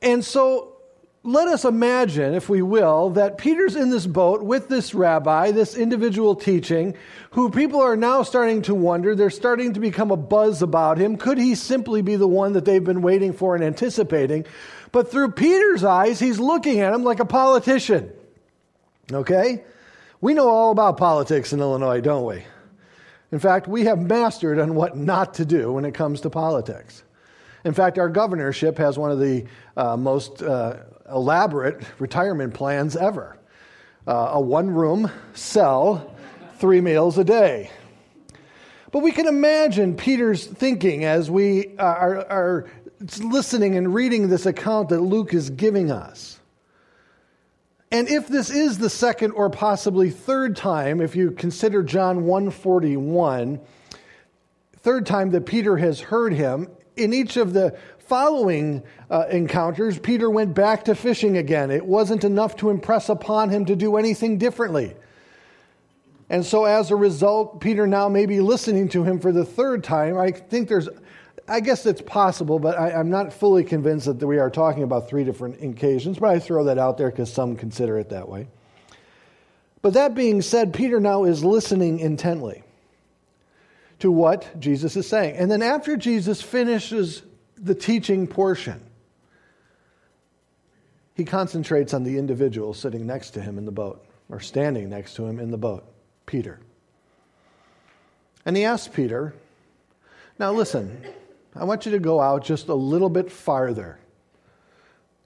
And 0.00 0.24
so 0.24 0.76
let 1.24 1.48
us 1.48 1.64
imagine, 1.64 2.34
if 2.34 2.48
we 2.48 2.62
will, 2.62 3.10
that 3.10 3.38
Peter's 3.38 3.76
in 3.76 3.90
this 3.90 4.06
boat 4.06 4.42
with 4.42 4.68
this 4.68 4.94
rabbi, 4.94 5.50
this 5.50 5.76
individual 5.76 6.34
teaching, 6.34 6.96
who 7.32 7.50
people 7.50 7.80
are 7.80 7.96
now 7.96 8.22
starting 8.22 8.62
to 8.62 8.74
wonder, 8.74 9.14
they're 9.14 9.30
starting 9.30 9.72
to 9.74 9.80
become 9.80 10.10
a 10.10 10.16
buzz 10.16 10.62
about 10.62 10.98
him. 10.98 11.16
Could 11.16 11.38
he 11.38 11.54
simply 11.54 12.02
be 12.02 12.16
the 12.16 12.28
one 12.28 12.54
that 12.54 12.64
they've 12.64 12.82
been 12.82 13.02
waiting 13.02 13.32
for 13.32 13.54
and 13.54 13.62
anticipating? 13.62 14.46
But 14.92 15.10
through 15.10 15.32
Peter's 15.32 15.84
eyes, 15.84 16.18
he's 16.18 16.40
looking 16.40 16.80
at 16.80 16.92
him 16.92 17.04
like 17.04 17.20
a 17.20 17.24
politician. 17.24 18.12
Okay? 19.10 19.64
We 20.20 20.34
know 20.34 20.48
all 20.48 20.70
about 20.70 20.96
politics 20.96 21.52
in 21.52 21.60
Illinois, 21.60 22.00
don't 22.00 22.26
we? 22.26 22.44
In 23.32 23.38
fact, 23.38 23.66
we 23.66 23.84
have 23.84 23.98
mastered 23.98 24.58
on 24.58 24.74
what 24.74 24.96
not 24.96 25.34
to 25.34 25.44
do 25.44 25.72
when 25.72 25.84
it 25.84 25.94
comes 25.94 26.20
to 26.20 26.30
politics. 26.30 27.02
In 27.64 27.72
fact, 27.72 27.98
our 27.98 28.08
governorship 28.08 28.76
has 28.78 28.98
one 28.98 29.10
of 29.10 29.18
the 29.18 29.46
uh, 29.76 29.96
most 29.96 30.42
uh, 30.42 30.76
elaborate 31.10 31.82
retirement 31.98 32.52
plans 32.54 32.96
ever 32.96 33.38
uh, 34.06 34.30
a 34.32 34.40
one 34.40 34.70
room 34.70 35.10
cell, 35.34 36.14
three 36.56 36.80
meals 36.80 37.18
a 37.18 37.24
day. 37.24 37.70
But 38.90 39.00
we 39.00 39.12
can 39.12 39.26
imagine 39.26 39.96
Peter's 39.96 40.46
thinking 40.46 41.04
as 41.04 41.30
we 41.30 41.76
are, 41.78 42.26
are 42.26 42.70
listening 43.20 43.76
and 43.76 43.94
reading 43.94 44.28
this 44.28 44.46
account 44.46 44.90
that 44.90 45.00
Luke 45.00 45.32
is 45.34 45.50
giving 45.50 45.90
us. 45.90 46.38
And 47.92 48.08
if 48.08 48.26
this 48.26 48.48
is 48.48 48.78
the 48.78 48.88
second 48.88 49.32
or 49.32 49.50
possibly 49.50 50.08
third 50.08 50.56
time, 50.56 51.02
if 51.02 51.14
you 51.14 51.30
consider 51.30 51.82
John 51.82 52.24
141, 52.24 53.60
third 54.78 55.04
time 55.04 55.30
that 55.32 55.44
Peter 55.44 55.76
has 55.76 56.00
heard 56.00 56.32
him, 56.32 56.68
in 56.96 57.12
each 57.12 57.36
of 57.36 57.52
the 57.52 57.76
following 57.98 58.82
uh, 59.10 59.26
encounters, 59.30 59.98
Peter 59.98 60.30
went 60.30 60.54
back 60.54 60.84
to 60.84 60.94
fishing 60.94 61.36
again. 61.36 61.70
It 61.70 61.84
wasn't 61.84 62.24
enough 62.24 62.56
to 62.56 62.70
impress 62.70 63.10
upon 63.10 63.50
him 63.50 63.66
to 63.66 63.76
do 63.76 63.96
anything 63.96 64.38
differently. 64.38 64.94
And 66.30 66.46
so, 66.46 66.64
as 66.64 66.90
a 66.90 66.96
result, 66.96 67.60
Peter 67.60 67.86
now 67.86 68.08
may 68.08 68.24
be 68.24 68.40
listening 68.40 68.88
to 68.90 69.04
him 69.04 69.20
for 69.20 69.32
the 69.32 69.44
third 69.44 69.84
time. 69.84 70.16
I 70.16 70.30
think 70.30 70.70
there's, 70.70 70.88
I 71.48 71.60
guess 71.60 71.86
it's 71.86 72.02
possible, 72.02 72.58
but 72.58 72.78
I, 72.78 72.90
am 72.90 73.10
not 73.10 73.32
fully 73.32 73.64
convinced 73.64 74.06
that 74.06 74.26
we 74.26 74.38
are 74.38 74.50
talking 74.50 74.82
about 74.82 75.08
three 75.08 75.24
different 75.24 75.62
occasions, 75.62 76.18
but 76.18 76.30
I 76.30 76.38
throw 76.38 76.64
that 76.64 76.78
out 76.78 76.98
there 76.98 77.10
because 77.10 77.32
some 77.32 77.56
consider 77.56 77.98
it 77.98 78.10
that 78.10 78.28
way. 78.28 78.46
But 79.82 79.94
that 79.94 80.14
being 80.14 80.40
said, 80.42 80.72
Peter 80.72 81.00
now 81.00 81.24
is 81.24 81.44
listening 81.44 81.98
intently 81.98 82.62
to 83.98 84.10
what 84.10 84.58
Jesus 84.60 84.96
is 84.96 85.08
saying. 85.08 85.36
And 85.36 85.50
then 85.50 85.62
after 85.62 85.96
Jesus 85.96 86.40
finishes 86.40 87.22
the 87.56 87.74
teaching 87.74 88.26
portion, 88.26 88.80
he 91.14 91.24
concentrates 91.24 91.92
on 91.92 92.04
the 92.04 92.18
individual 92.18 92.74
sitting 92.74 93.06
next 93.06 93.30
to 93.32 93.40
him 93.40 93.58
in 93.58 93.64
the 93.64 93.72
boat, 93.72 94.04
or 94.28 94.40
standing 94.40 94.88
next 94.88 95.14
to 95.14 95.26
him 95.26 95.38
in 95.38 95.50
the 95.50 95.58
boat, 95.58 95.84
Peter. 96.26 96.60
And 98.46 98.56
he 98.56 98.64
asks 98.64 98.88
Peter, 98.92 99.34
Now 100.42 100.50
listen, 100.50 101.00
I 101.54 101.62
want 101.62 101.86
you 101.86 101.92
to 101.92 102.00
go 102.00 102.20
out 102.20 102.42
just 102.42 102.66
a 102.66 102.74
little 102.74 103.08
bit 103.08 103.30
farther 103.30 104.00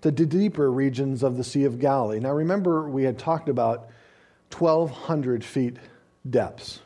to 0.03 0.11
the 0.11 0.27
deeper 0.27 0.71
regions 0.71 1.23
of 1.23 1.39
the 1.39 1.43
Sea 1.43 1.65
of 1.65 1.79
Galilee. 1.79 2.21
Now 2.21 2.33
remember, 2.33 2.87
we 2.91 3.05
had 3.05 3.19
talked 3.19 3.49
about 3.49 3.89
1,200 4.55 5.43
feet 5.43 5.79
depths 6.29 6.81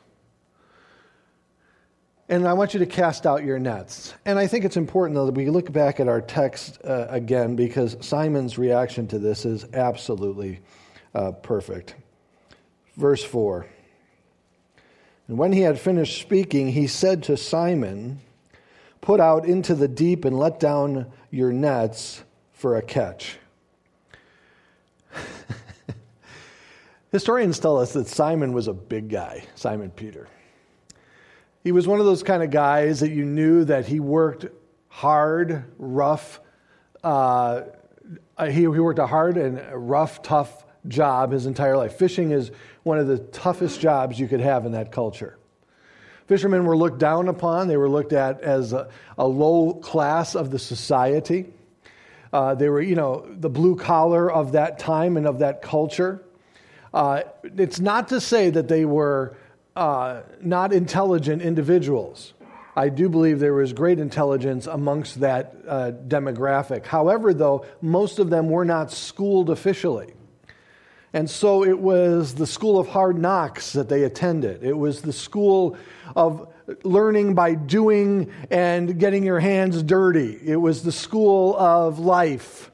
and 2.28 2.46
I 2.46 2.52
want 2.52 2.72
you 2.72 2.78
to 2.78 2.86
cast 2.86 3.26
out 3.26 3.42
your 3.42 3.58
nets. 3.58 4.14
And 4.24 4.38
I 4.38 4.46
think 4.46 4.64
it's 4.64 4.76
important, 4.76 5.16
though, 5.16 5.26
that 5.26 5.34
we 5.34 5.50
look 5.50 5.72
back 5.72 5.98
at 5.98 6.06
our 6.06 6.20
text 6.20 6.78
uh, 6.84 7.08
again 7.10 7.56
because 7.56 7.96
Simon's 8.00 8.56
reaction 8.56 9.08
to 9.08 9.18
this 9.18 9.44
is 9.44 9.64
absolutely 9.74 10.60
uh, 11.16 11.32
perfect. 11.32 11.96
Verse 12.96 13.24
4 13.24 13.66
And 15.30 15.38
when 15.38 15.52
he 15.52 15.60
had 15.60 15.78
finished 15.78 16.20
speaking, 16.20 16.72
he 16.72 16.88
said 16.88 17.22
to 17.22 17.36
Simon, 17.36 18.18
Put 19.00 19.20
out 19.20 19.44
into 19.44 19.76
the 19.76 19.86
deep 19.86 20.24
and 20.24 20.36
let 20.36 20.58
down 20.58 21.06
your 21.30 21.52
nets 21.52 22.24
for 22.52 22.76
a 22.76 22.82
catch. 22.82 23.38
Historians 27.12 27.60
tell 27.60 27.78
us 27.78 27.92
that 27.92 28.08
Simon 28.08 28.52
was 28.52 28.66
a 28.66 28.72
big 28.72 29.08
guy, 29.08 29.44
Simon 29.54 29.92
Peter. 29.92 30.26
He 31.62 31.70
was 31.70 31.86
one 31.86 32.00
of 32.00 32.06
those 32.06 32.24
kind 32.24 32.42
of 32.42 32.50
guys 32.50 32.98
that 32.98 33.12
you 33.12 33.24
knew 33.24 33.64
that 33.66 33.86
he 33.86 34.00
worked 34.00 34.46
hard, 34.88 35.64
rough. 35.78 36.40
Uh, 37.04 37.62
he, 38.46 38.52
he 38.52 38.66
worked 38.66 38.98
a 38.98 39.06
hard 39.06 39.36
and 39.36 39.62
rough, 39.88 40.22
tough 40.22 40.66
job 40.88 41.30
his 41.30 41.46
entire 41.46 41.76
life. 41.76 41.94
Fishing 41.94 42.32
is 42.32 42.50
one 42.82 42.98
of 42.98 43.06
the 43.06 43.18
toughest 43.18 43.80
jobs 43.80 44.18
you 44.18 44.28
could 44.28 44.40
have 44.40 44.66
in 44.66 44.72
that 44.72 44.92
culture. 44.92 45.36
Fishermen 46.26 46.64
were 46.64 46.76
looked 46.76 46.98
down 46.98 47.28
upon, 47.28 47.66
they 47.66 47.76
were 47.76 47.88
looked 47.88 48.12
at 48.12 48.40
as 48.40 48.72
a, 48.72 48.88
a 49.18 49.26
low 49.26 49.74
class 49.74 50.34
of 50.36 50.50
the 50.50 50.58
society. 50.58 51.52
Uh, 52.32 52.54
they 52.54 52.68
were, 52.68 52.80
you 52.80 52.94
know, 52.94 53.26
the 53.28 53.50
blue 53.50 53.74
collar 53.74 54.30
of 54.30 54.52
that 54.52 54.78
time 54.78 55.16
and 55.16 55.26
of 55.26 55.40
that 55.40 55.62
culture. 55.62 56.22
Uh, 56.94 57.22
it's 57.42 57.80
not 57.80 58.08
to 58.08 58.20
say 58.20 58.50
that 58.50 58.68
they 58.68 58.84
were 58.84 59.36
uh, 59.74 60.22
not 60.40 60.72
intelligent 60.72 61.42
individuals. 61.42 62.32
I 62.76 62.88
do 62.88 63.08
believe 63.08 63.40
there 63.40 63.54
was 63.54 63.72
great 63.72 63.98
intelligence 63.98 64.66
amongst 64.66 65.20
that 65.20 65.54
uh, 65.66 65.92
demographic. 66.06 66.86
However, 66.86 67.34
though, 67.34 67.66
most 67.80 68.18
of 68.18 68.30
them 68.30 68.48
were 68.48 68.64
not 68.64 68.92
schooled 68.92 69.50
officially. 69.50 70.14
And 71.12 71.28
so 71.28 71.64
it 71.64 71.78
was 71.78 72.34
the 72.34 72.46
school 72.46 72.78
of 72.78 72.88
hard 72.88 73.18
knocks 73.18 73.72
that 73.72 73.88
they 73.88 74.04
attended. 74.04 74.62
It 74.62 74.76
was 74.76 75.02
the 75.02 75.12
school 75.12 75.76
of 76.14 76.52
learning 76.84 77.34
by 77.34 77.54
doing 77.54 78.30
and 78.50 78.98
getting 78.98 79.24
your 79.24 79.40
hands 79.40 79.82
dirty. 79.82 80.38
It 80.44 80.56
was 80.56 80.82
the 80.82 80.92
school 80.92 81.56
of 81.56 81.98
life 81.98 82.70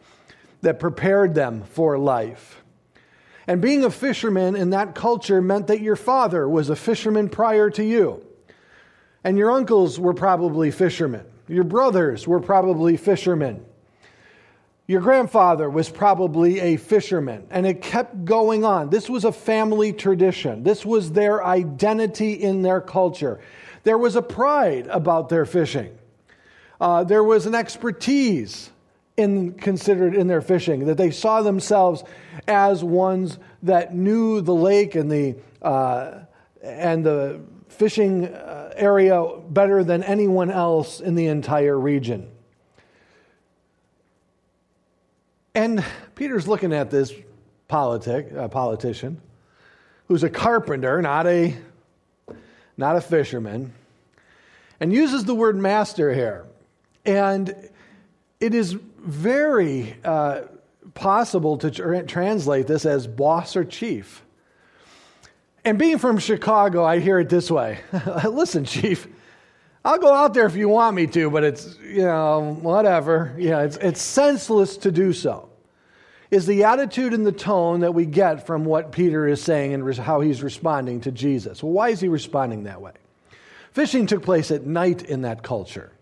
that 0.60 0.80
prepared 0.80 1.34
them 1.34 1.62
for 1.62 1.98
life. 1.98 2.62
And 3.46 3.62
being 3.62 3.84
a 3.84 3.90
fisherman 3.90 4.56
in 4.56 4.70
that 4.70 4.94
culture 4.94 5.40
meant 5.40 5.68
that 5.68 5.80
your 5.80 5.96
father 5.96 6.48
was 6.48 6.68
a 6.68 6.76
fisherman 6.76 7.28
prior 7.28 7.70
to 7.70 7.84
you. 7.84 8.22
And 9.24 9.38
your 9.38 9.50
uncles 9.50 9.98
were 9.98 10.14
probably 10.14 10.70
fishermen. 10.70 11.24
Your 11.48 11.64
brothers 11.64 12.26
were 12.26 12.40
probably 12.40 12.96
fishermen. 12.96 13.64
Your 14.88 15.00
grandfather 15.00 15.68
was 15.68 15.88
probably 15.88 16.60
a 16.60 16.76
fisherman. 16.76 17.46
And 17.50 17.66
it 17.66 17.82
kept 17.82 18.24
going 18.24 18.64
on. 18.64 18.90
This 18.90 19.10
was 19.10 19.24
a 19.24 19.32
family 19.32 19.92
tradition, 19.92 20.62
this 20.62 20.86
was 20.86 21.12
their 21.12 21.44
identity 21.44 22.32
in 22.32 22.62
their 22.62 22.80
culture. 22.80 23.40
There 23.82 23.98
was 23.98 24.16
a 24.16 24.22
pride 24.22 24.86
about 24.88 25.28
their 25.28 25.44
fishing, 25.44 25.96
uh, 26.80 27.04
there 27.04 27.24
was 27.24 27.46
an 27.46 27.54
expertise 27.54 28.70
in 29.16 29.54
considered 29.54 30.14
in 30.14 30.26
their 30.26 30.42
fishing 30.42 30.86
that 30.86 30.98
they 30.98 31.10
saw 31.10 31.40
themselves 31.40 32.04
as 32.46 32.84
ones 32.84 33.38
that 33.62 33.94
knew 33.94 34.42
the 34.42 34.54
lake 34.54 34.94
and 34.94 35.10
the 35.10 35.36
uh, 35.62 36.18
and 36.62 37.04
the 37.04 37.40
fishing 37.68 38.26
uh, 38.26 38.72
area 38.76 39.24
better 39.48 39.82
than 39.82 40.02
anyone 40.02 40.50
else 40.50 41.00
in 41.00 41.14
the 41.14 41.26
entire 41.26 41.78
region. 41.78 42.30
And 45.56 45.82
Peter's 46.14 46.46
looking 46.46 46.74
at 46.74 46.90
this 46.90 47.14
politic, 47.66 48.30
uh, 48.30 48.46
politician, 48.48 49.22
who's 50.06 50.22
a 50.22 50.28
carpenter, 50.28 51.00
not 51.00 51.26
a, 51.26 51.56
not 52.76 52.96
a 52.96 53.00
fisherman, 53.00 53.72
and 54.80 54.92
uses 54.92 55.24
the 55.24 55.34
word 55.34 55.56
master 55.56 56.12
here. 56.12 56.44
And 57.06 57.70
it 58.38 58.54
is 58.54 58.74
very 58.98 59.96
uh, 60.04 60.42
possible 60.92 61.56
to 61.56 61.70
tr- 61.70 62.02
translate 62.02 62.66
this 62.66 62.84
as 62.84 63.06
boss 63.06 63.56
or 63.56 63.64
chief. 63.64 64.26
And 65.64 65.78
being 65.78 65.96
from 65.96 66.18
Chicago, 66.18 66.84
I 66.84 66.98
hear 66.98 67.18
it 67.18 67.30
this 67.30 67.50
way 67.50 67.78
Listen, 68.28 68.66
chief, 68.66 69.08
I'll 69.86 69.98
go 69.98 70.12
out 70.12 70.34
there 70.34 70.46
if 70.46 70.56
you 70.56 70.68
want 70.68 70.96
me 70.96 71.06
to, 71.06 71.30
but 71.30 71.44
it's, 71.44 71.78
you 71.80 72.02
know, 72.02 72.58
whatever. 72.60 73.32
Yeah, 73.38 73.60
it's, 73.60 73.76
it's 73.76 74.02
senseless 74.02 74.76
to 74.78 74.90
do 74.90 75.12
so. 75.12 75.48
Is 76.32 76.44
the 76.44 76.64
attitude 76.64 77.14
and 77.14 77.24
the 77.24 77.30
tone 77.30 77.78
that 77.80 77.94
we 77.94 78.04
get 78.04 78.44
from 78.44 78.64
what 78.64 78.90
Peter 78.90 79.28
is 79.28 79.40
saying 79.40 79.74
and 79.74 79.94
how 79.94 80.20
he's 80.20 80.42
responding 80.42 81.02
to 81.02 81.12
Jesus. 81.12 81.62
Well, 81.62 81.70
why 81.70 81.90
is 81.90 82.00
he 82.00 82.08
responding 82.08 82.64
that 82.64 82.80
way? 82.80 82.94
Fishing 83.70 84.08
took 84.08 84.24
place 84.24 84.50
at 84.50 84.66
night 84.66 85.04
in 85.04 85.22
that 85.22 85.44
culture. 85.44 85.92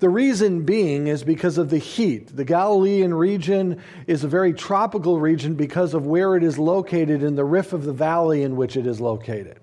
The 0.00 0.10
reason 0.10 0.66
being 0.66 1.06
is 1.06 1.24
because 1.24 1.56
of 1.56 1.70
the 1.70 1.78
heat. 1.78 2.36
The 2.36 2.44
Galilean 2.44 3.14
region 3.14 3.80
is 4.06 4.22
a 4.22 4.28
very 4.28 4.52
tropical 4.52 5.18
region 5.18 5.54
because 5.54 5.94
of 5.94 6.06
where 6.06 6.36
it 6.36 6.44
is 6.44 6.58
located 6.58 7.22
in 7.22 7.36
the 7.36 7.44
rift 7.44 7.72
of 7.72 7.84
the 7.84 7.92
valley 7.94 8.42
in 8.42 8.54
which 8.54 8.76
it 8.76 8.86
is 8.86 9.00
located. 9.00 9.60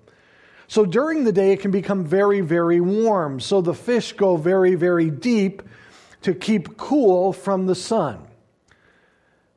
So 0.72 0.86
during 0.86 1.26
the 1.26 1.34
day, 1.34 1.52
it 1.52 1.60
can 1.60 1.72
become 1.72 2.06
very, 2.06 2.40
very 2.40 2.80
warm. 2.80 3.42
So 3.42 3.60
the 3.60 3.74
fish 3.74 4.14
go 4.14 4.38
very, 4.38 4.76
very 4.76 5.10
deep 5.10 5.64
to 6.22 6.34
keep 6.34 6.78
cool 6.78 7.34
from 7.34 7.66
the 7.66 7.76
sun. 7.76 8.26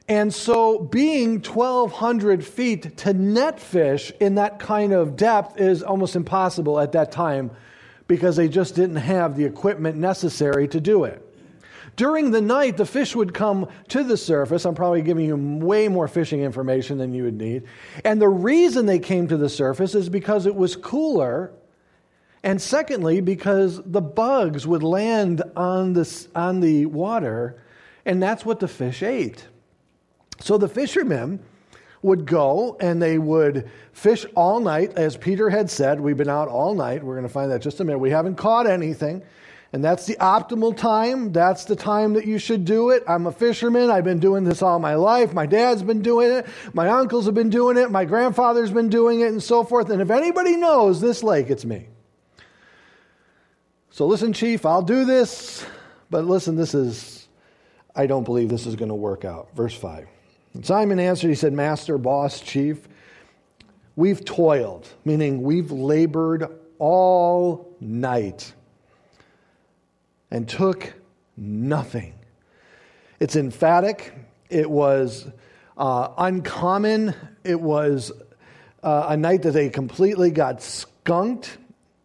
And 0.09 0.35
so, 0.35 0.81
being 0.81 1.41
1,200 1.41 2.45
feet 2.45 2.97
to 2.97 3.15
net 3.15 3.61
fish 3.61 4.11
in 4.19 4.35
that 4.35 4.59
kind 4.59 4.93
of 4.93 5.15
depth 5.15 5.61
is 5.61 5.85
almost 5.85 6.17
impossible 6.17 6.81
at 6.81 6.91
that 6.93 7.13
time 7.13 7.53
because 8.09 8.35
they 8.35 8.49
just 8.49 8.75
didn't 8.75 8.97
have 8.97 9.37
the 9.37 9.45
equipment 9.45 9.97
necessary 9.97 10.67
to 10.67 10.81
do 10.81 11.05
it. 11.05 11.24
During 11.97 12.31
the 12.31 12.41
night, 12.41 12.77
the 12.77 12.87
fish 12.87 13.15
would 13.15 13.35
come 13.35 13.69
to 13.89 14.03
the 14.03 14.17
surface. 14.17 14.65
I'm 14.65 14.75
probably 14.75 15.03
giving 15.03 15.27
you 15.27 15.37
way 15.37 15.89
more 15.89 16.09
fishing 16.09 16.41
information 16.41 16.99
than 16.99 17.13
you 17.15 17.25
would 17.25 17.39
need. 17.39 17.65
And 18.05 18.21
the 18.21 18.29
reason 18.29 18.87
they 18.87 18.99
came 18.99 19.29
to 19.29 19.37
the 19.37 19.49
surface 19.49 19.95
is 19.95 20.09
because 20.09 20.47
it 20.47 20.55
was 20.55 20.75
cooler. 20.77 21.53
And 22.43 22.61
secondly, 22.61 23.21
because 23.21 23.81
the 23.85 24.01
bugs 24.01 24.67
would 24.67 24.83
land 24.83 25.43
on 25.57 25.93
the, 25.93 26.27
on 26.35 26.61
the 26.61 26.87
water, 26.87 27.63
and 28.05 28.23
that's 28.23 28.45
what 28.45 28.61
the 28.61 28.69
fish 28.69 29.03
ate. 29.03 29.47
So 30.41 30.59
the 30.59 30.69
fishermen 30.69 31.41
would 32.03 32.27
go 32.27 32.77
and 32.81 33.01
they 33.01 33.17
would 33.19 33.71
fish 33.93 34.27
all 34.35 34.61
night. 34.61 34.93
As 34.97 35.17
Peter 35.17 35.49
had 35.49 35.71
said, 35.71 36.01
we've 36.01 36.19
been 36.19 36.29
out 36.29 36.49
all 36.49 36.75
night. 36.75 37.03
We're 37.03 37.15
going 37.15 37.27
to 37.27 37.33
find 37.33 37.51
that 37.51 37.63
just 37.63 37.81
a 37.81 37.85
minute. 37.85 37.99
We 37.99 38.11
haven't 38.11 38.35
caught 38.35 38.67
anything. 38.67 39.23
And 39.75 39.83
that's 39.83 40.07
the 40.07 40.15
optimal 40.21 40.77
time. 40.77 41.33
That's 41.33 41.65
the 41.65 41.75
time 41.75 42.13
that 42.13 42.27
you 42.27 42.39
should 42.39 42.65
do 42.65 42.91
it. 42.91 43.03
I'm 43.09 43.27
a 43.27 43.33
fisherman. 43.33 43.91
I've 43.91 44.05
been 44.05 44.21
doing 44.21 44.45
this 44.45 44.63
all 44.63 44.79
my 44.79 44.95
life. 44.95 45.35
My 45.35 45.47
dad's 45.47 45.83
been 45.83 46.01
doing 46.01 46.31
it. 46.31 46.47
My 46.75 46.87
uncles 46.87 47.27
have 47.27 47.35
been 47.35 47.51
doing 47.51 47.77
it. 47.77 47.91
My 47.91 48.05
grandfather's 48.05 48.71
been 48.71 48.89
doing 48.89 49.23
it, 49.23 49.31
and 49.31 49.43
so 49.43 49.65
forth. 49.65 49.91
And 49.91 50.01
if 50.01 50.13
anybody 50.13 50.57
knows 50.57 51.01
this 51.01 51.25
lake, 51.25 51.51
it's 51.51 51.65
me. 51.65 51.89
So 53.91 54.07
listen, 54.07 54.33
Chief, 54.33 54.65
I'll 54.65 54.81
do 54.81 55.05
this. 55.05 55.67
But 56.09 56.25
listen, 56.25 56.55
this 56.55 56.73
is, 56.73 57.27
I 57.97 58.07
don't 58.07 58.23
believe 58.23 58.51
this 58.51 58.67
is 58.67 58.77
going 58.77 58.91
to 58.91 58.95
work 58.95 59.25
out. 59.25 59.57
Verse 59.57 59.75
5. 59.75 60.07
And 60.55 60.65
Simon 60.65 61.01
answered, 61.01 61.31
he 61.31 61.35
said, 61.35 61.53
Master, 61.53 61.99
boss, 61.99 62.39
chief, 62.39 62.87
we've 63.97 64.25
toiled, 64.25 64.89
meaning 65.05 65.43
we've 65.43 65.73
labored 65.73 66.47
all 66.79 67.75
night 67.81 68.55
and 70.31 70.49
took 70.49 70.93
nothing. 71.37 72.15
It's 73.21 73.37
emphatic. 73.37 74.15
It 74.51 74.71
was 74.71 75.27
uh, 75.77 76.09
uncommon. 76.19 77.15
It 77.43 77.61
was 77.61 78.13
uh, 78.83 79.07
a 79.09 79.17
night 79.17 79.43
that 79.43 79.53
they 79.53 79.71
completely 79.71 80.31
got 80.31 80.63
skunked, 80.63 81.59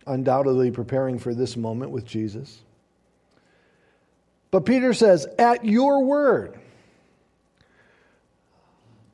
undoubtedly 0.06 0.72
preparing 0.72 1.20
for 1.20 1.34
this 1.34 1.58
moment 1.58 1.92
with 1.92 2.06
Jesus. 2.06 2.62
But 4.52 4.66
Peter 4.66 4.94
says, 4.94 5.28
At 5.38 5.66
your 5.66 6.04
word, 6.04 6.60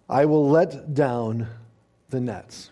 I 0.10 0.26
will 0.26 0.50
let 0.50 0.94
down 0.94 1.48
the 2.10 2.22
nets. 2.22 2.70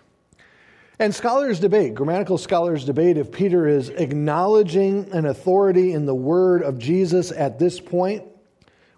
And 1.04 1.14
scholars 1.14 1.60
debate, 1.60 1.96
grammatical 1.96 2.38
scholars 2.38 2.86
debate, 2.86 3.18
if 3.18 3.30
Peter 3.30 3.68
is 3.68 3.90
acknowledging 3.90 5.12
an 5.12 5.26
authority 5.26 5.92
in 5.92 6.06
the 6.06 6.16
word 6.16 6.64
of 6.64 6.80
Jesus 6.80 7.30
at 7.30 7.60
this 7.60 7.82
point, 7.82 8.24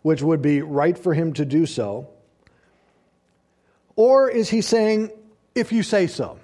which 0.03 0.21
would 0.21 0.39
be 0.39 0.61
right 0.61 0.95
for 0.95 1.15
him 1.15 1.33
to 1.33 1.45
do 1.45 1.65
so, 1.65 2.07
or 3.95 4.29
is 4.29 4.49
he 4.49 4.61
saying, 4.61 5.09
if 5.55 5.71
you 5.71 5.81
say 5.81 6.05
so? 6.05 6.37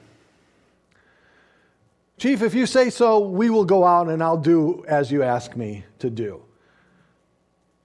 Chief, 2.18 2.42
if 2.42 2.56
you 2.56 2.66
say 2.66 2.90
so, 2.90 3.20
we 3.20 3.52
will 3.52 3.66
go 3.66 3.86
out 3.86 4.10
and 4.10 4.24
I'll 4.24 4.38
do 4.38 4.84
as 4.88 5.12
you 5.12 5.22
ask 5.22 5.56
me 5.56 5.86
to 6.00 6.10
do. 6.10 6.42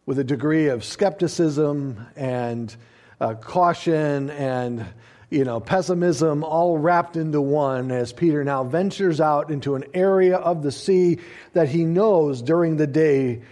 With 0.06 0.18
a 0.18 0.24
degree 0.24 0.68
of 0.68 0.82
skepticism 0.82 2.06
and 2.16 2.74
uh, 3.20 3.34
caution 3.34 4.30
and 4.30 4.86
you 5.28 5.44
know, 5.44 5.58
pessimism 5.58 6.44
all 6.44 6.78
wrapped 6.78 7.16
into 7.16 7.40
one 7.40 7.90
as 7.90 8.12
Peter 8.12 8.44
now 8.44 8.62
ventures 8.62 9.20
out 9.20 9.50
into 9.50 9.74
an 9.74 9.84
area 9.92 10.36
of 10.36 10.62
the 10.62 10.70
sea 10.70 11.18
that 11.52 11.68
he 11.68 11.84
knows 11.84 12.42
during 12.42 12.76
the 12.76 12.86
day 12.86 13.42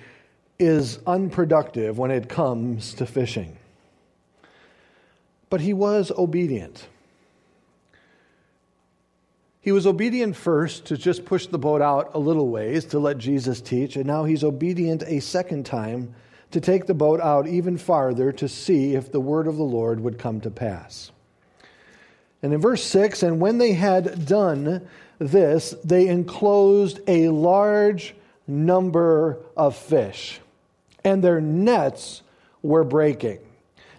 is 0.59 1.01
unproductive 1.07 1.99
when 1.99 2.13
it 2.13 2.29
comes 2.29 2.95
to 2.95 3.07
fishing. 3.07 3.57
But 5.51 5.61
he 5.61 5.73
was 5.73 6.13
obedient. 6.13 6.87
He 9.61 9.73
was 9.73 9.87
obedient 9.87 10.37
first 10.37 10.87
to 10.87 10.97
just 10.97 11.25
push 11.25 11.47
the 11.47 11.59
boat 11.59 11.81
out 11.81 12.15
a 12.15 12.19
little 12.19 12.49
ways 12.49 12.85
to 12.87 12.99
let 12.99 13.19
Jesus 13.19 13.61
teach, 13.61 13.97
and 13.97 14.05
now 14.05 14.25
he's 14.25 14.45
obedient 14.45 15.03
a 15.07 15.21
second 15.21 15.65
time 15.65 16.15
to 16.51 16.61
take 16.61 16.87
the 16.87 16.95
boat 16.95 17.21
out 17.21 17.49
even 17.49 17.79
farther 17.79 18.31
to 18.31 18.49
see 18.49 18.95
if 18.95 19.11
the 19.11 19.21
word 19.21 19.49
of 19.49 19.57
the 19.57 19.65
Lord 19.65 20.01
would 20.01 20.19
come 20.19 20.41
to 20.43 20.51
pass. 20.51 21.11
And 22.45 22.53
in 22.53 22.61
verse 22.61 22.85
6, 22.85 23.23
and 23.23 23.41
when 23.41 23.57
they 23.57 23.73
had 23.73 24.27
done 24.27 24.87
this, 25.19 25.75
they 25.83 26.09
enclosed 26.09 27.01
a 27.07 27.31
large 27.31 28.15
number 28.47 29.39
of 29.57 29.75
fish, 29.75 30.41
and 31.03 31.25
their 31.25 31.41
nets 31.41 32.21
were 32.61 32.85
breaking. 32.85 33.39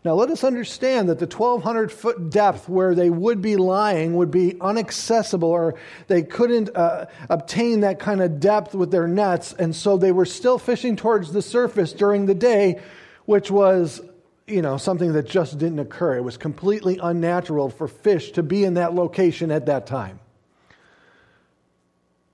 Now, 0.03 0.13
let 0.13 0.29
us 0.29 0.43
understand 0.43 1.09
that 1.09 1.17
the 1.17 1.25
1,200 1.25 1.91
foot 1.91 2.29
depth 2.29 2.69
where 2.69 2.93
they 2.93 3.09
would 3.09 3.41
be 3.41 3.55
lying 3.55 4.15
would 4.15 4.29
be 4.29 4.51
inaccessible, 4.51 5.49
or 5.49 5.73
they 6.05 6.21
couldn't 6.21 6.69
uh, 6.75 7.07
obtain 7.27 7.79
that 7.79 7.97
kind 7.97 8.21
of 8.21 8.39
depth 8.39 8.75
with 8.75 8.91
their 8.91 9.07
nets, 9.07 9.53
and 9.53 9.75
so 9.75 9.97
they 9.97 10.11
were 10.11 10.23
still 10.23 10.59
fishing 10.59 10.95
towards 10.95 11.33
the 11.33 11.41
surface 11.41 11.93
during 11.93 12.27
the 12.27 12.35
day, 12.35 12.79
which 13.25 13.49
was 13.49 14.01
you 14.47 14.61
know, 14.61 14.77
something 14.77 15.13
that 15.13 15.27
just 15.27 15.57
didn't 15.57 15.79
occur. 15.79 16.17
It 16.17 16.21
was 16.21 16.37
completely 16.37 16.99
unnatural 17.01 17.69
for 17.69 17.87
fish 17.87 18.31
to 18.31 18.43
be 18.43 18.63
in 18.63 18.75
that 18.75 18.93
location 18.93 19.51
at 19.51 19.65
that 19.65 19.87
time. 19.87 20.19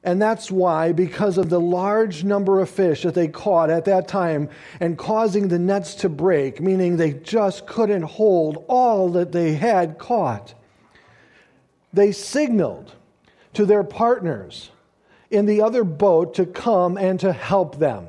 And 0.03 0.19
that's 0.19 0.49
why, 0.49 0.93
because 0.93 1.37
of 1.37 1.49
the 1.49 1.59
large 1.59 2.23
number 2.23 2.59
of 2.59 2.69
fish 2.69 3.03
that 3.03 3.13
they 3.13 3.27
caught 3.27 3.69
at 3.69 3.85
that 3.85 4.07
time 4.07 4.49
and 4.79 4.97
causing 4.97 5.47
the 5.47 5.59
nets 5.59 5.93
to 5.95 6.09
break, 6.09 6.59
meaning 6.59 6.97
they 6.97 7.13
just 7.13 7.67
couldn't 7.67 8.01
hold 8.01 8.65
all 8.67 9.09
that 9.09 9.31
they 9.31 9.53
had 9.53 9.99
caught, 9.99 10.55
they 11.93 12.11
signaled 12.11 12.95
to 13.53 13.65
their 13.65 13.83
partners 13.83 14.71
in 15.29 15.45
the 15.45 15.61
other 15.61 15.83
boat 15.83 16.33
to 16.33 16.45
come 16.47 16.97
and 16.97 17.19
to 17.19 17.31
help 17.31 17.77
them. 17.77 18.07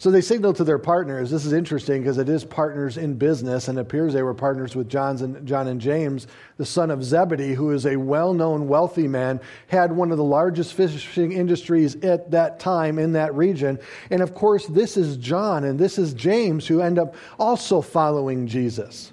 So 0.00 0.12
they 0.12 0.20
signal 0.20 0.52
to 0.52 0.62
their 0.62 0.78
partners. 0.78 1.28
This 1.28 1.44
is 1.44 1.52
interesting 1.52 2.02
because 2.02 2.18
it 2.18 2.28
is 2.28 2.44
partners 2.44 2.98
in 2.98 3.14
business, 3.14 3.66
and 3.66 3.80
appears 3.80 4.12
they 4.12 4.22
were 4.22 4.32
partners 4.32 4.76
with 4.76 4.88
John's 4.88 5.22
and, 5.22 5.44
John 5.44 5.66
and 5.66 5.80
James, 5.80 6.28
the 6.56 6.64
son 6.64 6.92
of 6.92 7.02
Zebedee, 7.02 7.54
who 7.54 7.72
is 7.72 7.84
a 7.84 7.96
well 7.96 8.32
known 8.32 8.68
wealthy 8.68 9.08
man, 9.08 9.40
had 9.66 9.90
one 9.90 10.12
of 10.12 10.16
the 10.16 10.22
largest 10.22 10.74
fishing 10.74 11.32
industries 11.32 11.96
at 12.04 12.30
that 12.30 12.60
time 12.60 13.00
in 13.00 13.12
that 13.14 13.34
region. 13.34 13.76
And 14.10 14.22
of 14.22 14.34
course, 14.34 14.66
this 14.66 14.96
is 14.96 15.16
John 15.16 15.64
and 15.64 15.76
this 15.76 15.98
is 15.98 16.14
James, 16.14 16.64
who 16.68 16.80
end 16.80 17.00
up 17.00 17.16
also 17.36 17.80
following 17.80 18.46
Jesus. 18.46 19.12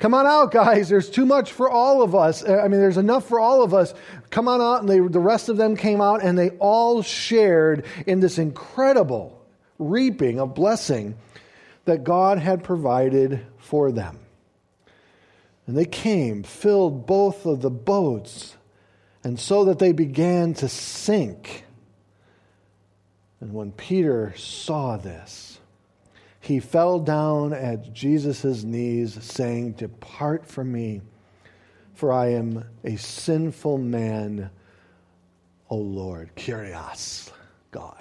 Come 0.00 0.14
on 0.14 0.26
out, 0.26 0.50
guys. 0.50 0.88
There's 0.88 1.10
too 1.10 1.26
much 1.26 1.52
for 1.52 1.70
all 1.70 2.02
of 2.02 2.16
us. 2.16 2.44
I 2.44 2.66
mean, 2.66 2.80
there's 2.80 2.96
enough 2.96 3.28
for 3.28 3.38
all 3.38 3.62
of 3.62 3.72
us. 3.72 3.94
Come 4.30 4.48
on 4.48 4.60
out. 4.60 4.80
And 4.80 4.88
they, 4.88 4.98
the 4.98 5.20
rest 5.20 5.48
of 5.48 5.56
them 5.56 5.76
came 5.76 6.00
out 6.00 6.24
and 6.24 6.36
they 6.36 6.50
all 6.58 7.02
shared 7.02 7.84
in 8.06 8.18
this 8.18 8.38
incredible 8.38 9.37
reaping 9.78 10.40
of 10.40 10.54
blessing 10.54 11.16
that 11.84 12.04
God 12.04 12.38
had 12.38 12.64
provided 12.64 13.46
for 13.58 13.90
them. 13.90 14.18
And 15.66 15.76
they 15.76 15.84
came, 15.84 16.42
filled 16.42 17.06
both 17.06 17.46
of 17.46 17.60
the 17.60 17.70
boats, 17.70 18.56
and 19.24 19.38
so 19.38 19.64
that 19.66 19.78
they 19.78 19.92
began 19.92 20.54
to 20.54 20.68
sink. 20.68 21.64
And 23.40 23.52
when 23.52 23.72
Peter 23.72 24.34
saw 24.36 24.96
this, 24.96 25.58
he 26.40 26.60
fell 26.60 26.98
down 26.98 27.52
at 27.52 27.92
Jesus' 27.92 28.64
knees, 28.64 29.22
saying, 29.22 29.72
Depart 29.72 30.46
from 30.46 30.72
me, 30.72 31.02
for 31.94 32.12
I 32.12 32.32
am 32.32 32.64
a 32.84 32.96
sinful 32.96 33.78
man, 33.78 34.50
O 35.68 35.76
Lord. 35.76 36.34
Kyrios, 36.36 37.30
God. 37.70 37.97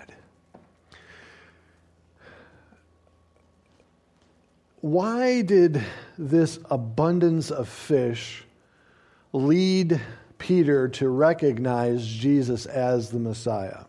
Why 4.82 5.42
did 5.42 5.84
this 6.20 6.60
abundance 6.70 7.50
of 7.50 7.68
fish 7.68 8.44
lead 9.34 10.00
Peter 10.38 10.88
to 10.90 11.10
recognize 11.10 12.06
Jesus 12.06 12.68
as 12.68 13.10
the 13.10 13.20
Messiah? 13.20 13.86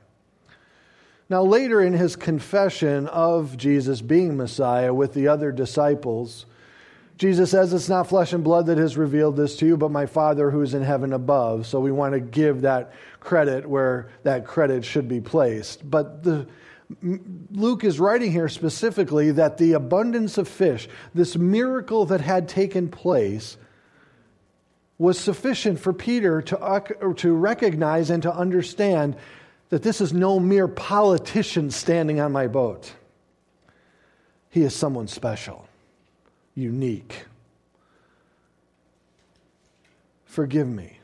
Now, 1.28 1.42
later 1.42 1.82
in 1.82 1.92
his 1.92 2.16
confession 2.16 3.06
of 3.08 3.58
Jesus 3.58 4.00
being 4.00 4.38
Messiah 4.38 4.94
with 4.94 5.12
the 5.12 5.28
other 5.28 5.52
disciples, 5.52 6.46
Jesus 7.18 7.50
says, 7.50 7.74
It's 7.74 7.90
not 7.90 8.08
flesh 8.08 8.32
and 8.32 8.42
blood 8.42 8.64
that 8.66 8.78
has 8.78 8.96
revealed 8.96 9.36
this 9.36 9.56
to 9.56 9.66
you, 9.66 9.76
but 9.76 9.90
my 9.90 10.06
Father 10.06 10.50
who 10.50 10.62
is 10.62 10.72
in 10.72 10.82
heaven 10.82 11.12
above. 11.12 11.66
So 11.66 11.80
we 11.80 11.92
want 11.92 12.14
to 12.14 12.20
give 12.20 12.62
that 12.62 12.92
credit 13.20 13.68
where 13.68 14.08
that 14.22 14.46
credit 14.46 14.86
should 14.86 15.06
be 15.06 15.20
placed. 15.20 15.88
But 15.90 16.22
the, 16.22 16.46
Luke 17.02 17.84
is 17.84 18.00
writing 18.00 18.32
here 18.32 18.48
specifically 18.48 19.30
that 19.32 19.58
the 19.58 19.74
abundance 19.74 20.38
of 20.38 20.48
fish, 20.48 20.88
this 21.14 21.36
miracle 21.36 22.06
that 22.06 22.20
had 22.20 22.48
taken 22.48 22.88
place, 22.88 23.56
was 24.96 25.18
sufficient 25.18 25.78
for 25.78 25.92
Peter 25.92 26.42
to, 26.42 27.14
to 27.16 27.32
recognize 27.34 28.10
and 28.10 28.22
to 28.22 28.34
understand 28.34 29.16
that 29.68 29.82
this 29.82 30.00
is 30.00 30.12
no 30.12 30.40
mere 30.40 30.66
politician 30.66 31.70
standing 31.70 32.20
on 32.20 32.32
my 32.32 32.46
boat. 32.46 32.92
He 34.50 34.62
is 34.62 34.74
someone 34.74 35.08
special, 35.08 35.68
unique. 36.54 37.26
Forgive 40.24 40.66
me. 40.66 40.98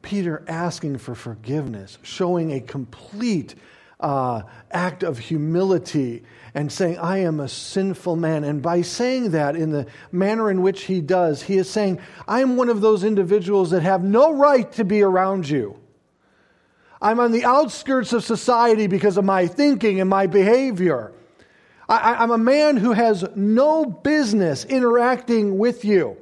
Peter 0.00 0.42
asking 0.48 0.98
for 0.98 1.14
forgiveness, 1.14 1.98
showing 2.02 2.52
a 2.52 2.60
complete 2.60 3.54
uh, 4.02 4.42
act 4.70 5.02
of 5.02 5.18
humility 5.18 6.24
and 6.54 6.70
saying, 6.70 6.98
I 6.98 7.18
am 7.18 7.40
a 7.40 7.48
sinful 7.48 8.16
man. 8.16 8.44
And 8.44 8.60
by 8.60 8.82
saying 8.82 9.30
that 9.30 9.56
in 9.56 9.70
the 9.70 9.86
manner 10.10 10.50
in 10.50 10.60
which 10.60 10.82
he 10.82 11.00
does, 11.00 11.42
he 11.42 11.56
is 11.56 11.70
saying, 11.70 12.00
I 12.28 12.40
am 12.40 12.56
one 12.56 12.68
of 12.68 12.80
those 12.80 13.04
individuals 13.04 13.70
that 13.70 13.82
have 13.82 14.02
no 14.02 14.34
right 14.34 14.70
to 14.72 14.84
be 14.84 15.02
around 15.02 15.48
you. 15.48 15.78
I'm 17.00 17.18
on 17.18 17.32
the 17.32 17.44
outskirts 17.44 18.12
of 18.12 18.22
society 18.22 18.86
because 18.86 19.16
of 19.16 19.24
my 19.24 19.46
thinking 19.46 20.00
and 20.00 20.08
my 20.08 20.26
behavior. 20.26 21.12
I, 21.88 22.22
am 22.22 22.30
a 22.30 22.38
man 22.38 22.76
who 22.76 22.92
has 22.92 23.24
no 23.34 23.84
business 23.84 24.64
interacting 24.64 25.58
with 25.58 25.84
you. 25.84 26.16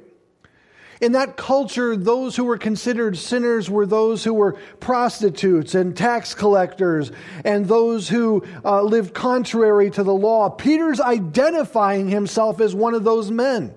In 1.01 1.13
that 1.13 1.35
culture, 1.35 1.97
those 1.97 2.35
who 2.35 2.43
were 2.43 2.59
considered 2.59 3.17
sinners 3.17 3.71
were 3.71 3.87
those 3.87 4.23
who 4.23 4.35
were 4.35 4.53
prostitutes 4.79 5.73
and 5.73 5.97
tax 5.97 6.35
collectors 6.35 7.11
and 7.43 7.65
those 7.65 8.07
who 8.07 8.45
uh, 8.63 8.83
lived 8.83 9.15
contrary 9.15 9.89
to 9.89 10.03
the 10.03 10.13
law. 10.13 10.49
Peter's 10.49 11.01
identifying 11.01 12.07
himself 12.07 12.61
as 12.61 12.75
one 12.75 12.93
of 12.93 13.03
those 13.03 13.31
men. 13.31 13.73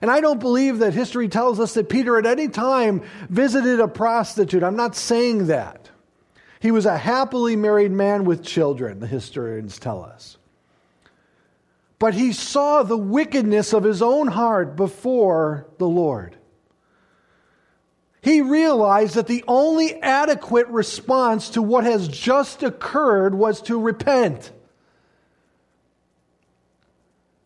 And 0.00 0.08
I 0.08 0.20
don't 0.20 0.38
believe 0.38 0.78
that 0.78 0.94
history 0.94 1.28
tells 1.28 1.58
us 1.58 1.74
that 1.74 1.88
Peter 1.88 2.16
at 2.16 2.26
any 2.26 2.46
time 2.46 3.02
visited 3.28 3.80
a 3.80 3.88
prostitute. 3.88 4.62
I'm 4.62 4.76
not 4.76 4.94
saying 4.94 5.48
that. 5.48 5.90
He 6.60 6.70
was 6.70 6.86
a 6.86 6.96
happily 6.96 7.56
married 7.56 7.92
man 7.92 8.24
with 8.24 8.44
children, 8.44 9.00
the 9.00 9.08
historians 9.08 9.80
tell 9.80 10.04
us. 10.04 10.37
But 11.98 12.14
he 12.14 12.32
saw 12.32 12.82
the 12.82 12.96
wickedness 12.96 13.72
of 13.72 13.84
his 13.84 14.02
own 14.02 14.28
heart 14.28 14.76
before 14.76 15.66
the 15.78 15.88
Lord. 15.88 16.36
He 18.20 18.40
realized 18.40 19.14
that 19.14 19.26
the 19.26 19.44
only 19.48 19.94
adequate 20.02 20.68
response 20.68 21.50
to 21.50 21.62
what 21.62 21.84
has 21.84 22.08
just 22.08 22.62
occurred 22.62 23.34
was 23.34 23.62
to 23.62 23.80
repent. 23.80 24.52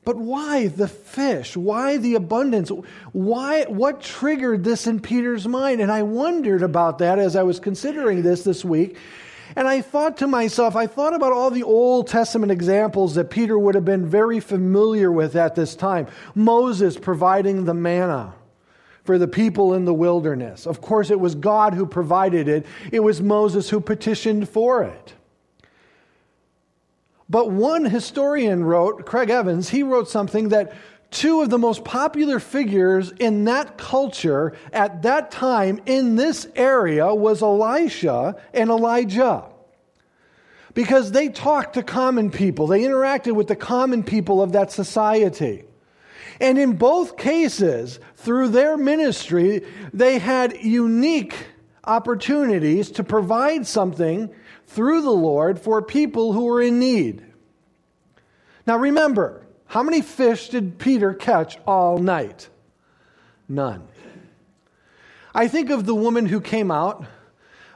But 0.05 0.17
why 0.17 0.67
the 0.67 0.89
fish? 0.89 1.57
Why 1.57 1.97
the 1.97 2.17
abundance? 2.17 2.71
Why 3.13 3.65
what 3.65 4.01
triggered 4.01 4.65
this 4.65 4.87
in 4.87 5.01
Peter's 5.01 5.47
mind? 5.47 5.81
And 5.81 5.93
I 5.93 6.03
wondered 6.03 6.63
about 6.63 6.99
that 6.99 7.19
as 7.19 7.37
I 7.37 7.45
was 7.45 7.61
considering 7.61 8.23
this 8.23 8.43
this 8.43 8.65
week. 8.65 8.97
And 9.55 9.69
I 9.69 9.81
thought 9.81 10.17
to 10.19 10.27
myself, 10.27 10.77
I 10.77 10.87
thought 10.87 11.15
about 11.15 11.33
all 11.33 11.51
the 11.51 11.63
Old 11.63 12.09
Testament 12.09 12.53
examples 12.53 13.15
that 13.15 13.31
Peter 13.31 13.59
would 13.59 13.75
have 13.75 13.85
been 13.85 14.07
very 14.07 14.41
familiar 14.41 15.13
with 15.13 15.37
at 15.37 15.55
this 15.55 15.75
time. 15.75 16.07
Moses 16.35 16.97
providing 16.97 17.65
the 17.65 17.75
manna 17.75 18.35
for 19.05 19.19
the 19.19 19.29
people 19.29 19.75
in 19.75 19.85
the 19.85 19.95
wilderness. 19.95 20.67
Of 20.67 20.81
course, 20.81 21.11
it 21.11 21.21
was 21.21 21.35
God 21.35 21.75
who 21.75 21.87
provided 21.87 22.49
it, 22.49 22.67
it 22.91 23.01
was 23.01 23.21
Moses 23.21 23.69
who 23.71 23.81
petitioned 23.81 24.49
for 24.49 24.83
it. 24.85 25.15
But 27.29 27.51
one 27.51 27.87
historian 27.87 28.63
wrote, 28.63 29.07
Craig 29.07 29.31
Evans, 29.31 29.71
he 29.71 29.83
wrote 29.83 30.09
something 30.09 30.51
that 30.51 30.73
two 31.13 31.43
of 31.43 31.51
the 31.51 31.59
most 31.59 31.85
popular 31.85 32.41
figures 32.41 33.13
in 33.13 33.45
that 33.45 33.79
culture 33.79 34.55
at 34.73 35.03
that 35.03 35.31
time 35.31 35.81
in 35.87 36.17
this 36.17 36.47
area 36.57 37.15
was 37.15 37.43
Elisha 37.43 38.37
and 38.53 38.71
Elijah. 38.71 39.45
Because 40.75 41.13
they 41.13 41.29
talked 41.29 41.75
to 41.75 41.83
common 41.83 42.31
people, 42.31 42.67
they 42.67 42.81
interacted 42.81 43.35
with 43.35 43.47
the 43.47 43.57
common 43.57 44.03
people 44.03 44.43
of 44.43 44.53
that 44.53 44.73
society. 44.73 45.65
And 46.41 46.59
in 46.59 46.77
both 46.77 47.19
cases, 47.19 48.01
through 48.17 48.49
their 48.49 48.77
ministry, 48.79 49.67
they 49.93 50.19
had 50.19 50.57
unique 50.63 51.35
opportunities 51.85 52.91
to 52.93 53.05
provide 53.05 53.67
something 53.67 54.31
through 54.67 55.03
the 55.03 55.11
Lord 55.11 55.61
for 55.61 55.83
people 55.83 56.33
who 56.33 56.47
were 56.47 56.63
in 56.63 56.79
need. 56.79 57.23
Now 58.67 58.79
remember, 58.79 59.43
how 59.73 59.83
many 59.83 60.03
fish 60.03 60.51
did 60.51 60.79
Peter 60.79 61.15
catch 61.15 61.57
all 61.67 61.97
night? 61.97 62.51
None. 63.49 63.89
I 65.35 65.49
think 65.49 65.71
of 65.71 65.87
the 65.87 65.95
woman 65.95 66.27
who 66.27 66.43
came 66.43 66.71
out. 66.71 67.07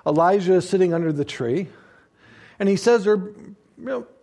Elijah 0.06 0.56
is 0.56 0.68
sitting 0.68 0.92
under 0.92 1.10
the 1.10 1.24
tree, 1.24 1.68
and 2.58 2.68
he 2.68 2.76
says 2.76 3.06
her, 3.06 3.32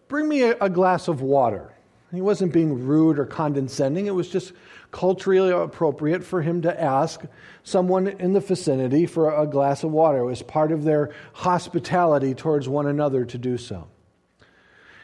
Bring 0.07 0.29
me 0.29 0.43
a 0.43 0.69
glass 0.69 1.07
of 1.07 1.23
water. 1.23 1.73
He 2.13 2.21
wasn't 2.21 2.53
being 2.53 2.85
rude 2.85 3.17
or 3.17 3.25
condescending. 3.25 4.05
It 4.05 4.13
was 4.13 4.29
just 4.29 4.53
culturally 4.91 5.49
appropriate 5.49 6.23
for 6.23 6.43
him 6.43 6.61
to 6.61 6.79
ask 6.79 7.23
someone 7.63 8.07
in 8.07 8.33
the 8.33 8.39
vicinity 8.39 9.07
for 9.07 9.35
a 9.35 9.47
glass 9.47 9.83
of 9.83 9.89
water. 9.89 10.19
It 10.19 10.25
was 10.25 10.43
part 10.43 10.71
of 10.71 10.83
their 10.83 11.09
hospitality 11.33 12.35
towards 12.35 12.69
one 12.69 12.85
another 12.85 13.25
to 13.25 13.37
do 13.39 13.57
so. 13.57 13.87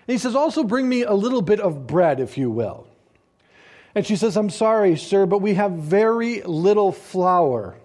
And 0.10 0.13
he 0.13 0.17
says, 0.17 0.36
Also 0.36 0.63
bring 0.63 0.89
me 0.89 1.04
a 1.04 1.13
little 1.13 1.43
bit 1.43 1.60
of 1.60 1.86
bread, 1.86 2.19
if 2.19 2.36
you 2.36 2.50
will. 2.50 2.88
And 3.93 4.04
she 4.04 4.15
says, 4.15 4.36
I'm 4.38 4.50
sorry, 4.50 4.98
sir, 4.98 5.28
but 5.28 5.38
we 5.38 5.54
have 5.54 5.74
very 5.74 6.41
little 6.41 6.91
flour. 6.91 7.78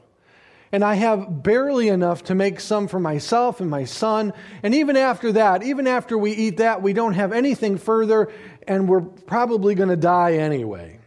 And 0.73 0.83
I 0.83 0.95
have 0.95 1.43
barely 1.43 1.89
enough 1.89 2.25
to 2.25 2.35
make 2.35 2.61
some 2.61 2.89
for 2.89 2.99
myself 2.99 3.61
and 3.61 3.69
my 3.69 3.85
son. 3.85 4.33
And 4.63 4.75
even 4.75 4.97
after 4.97 5.33
that, 5.33 5.65
even 5.65 5.87
after 5.87 6.17
we 6.17 6.33
eat 6.33 6.57
that, 6.57 6.81
we 6.81 6.95
don't 6.95 7.13
have 7.13 7.35
anything 7.35 7.77
further, 7.77 8.33
and 8.67 8.89
we're 8.89 9.03
probably 9.03 9.75
going 9.75 9.91
to 9.91 9.97
die 9.97 10.37
anyway. 10.37 11.01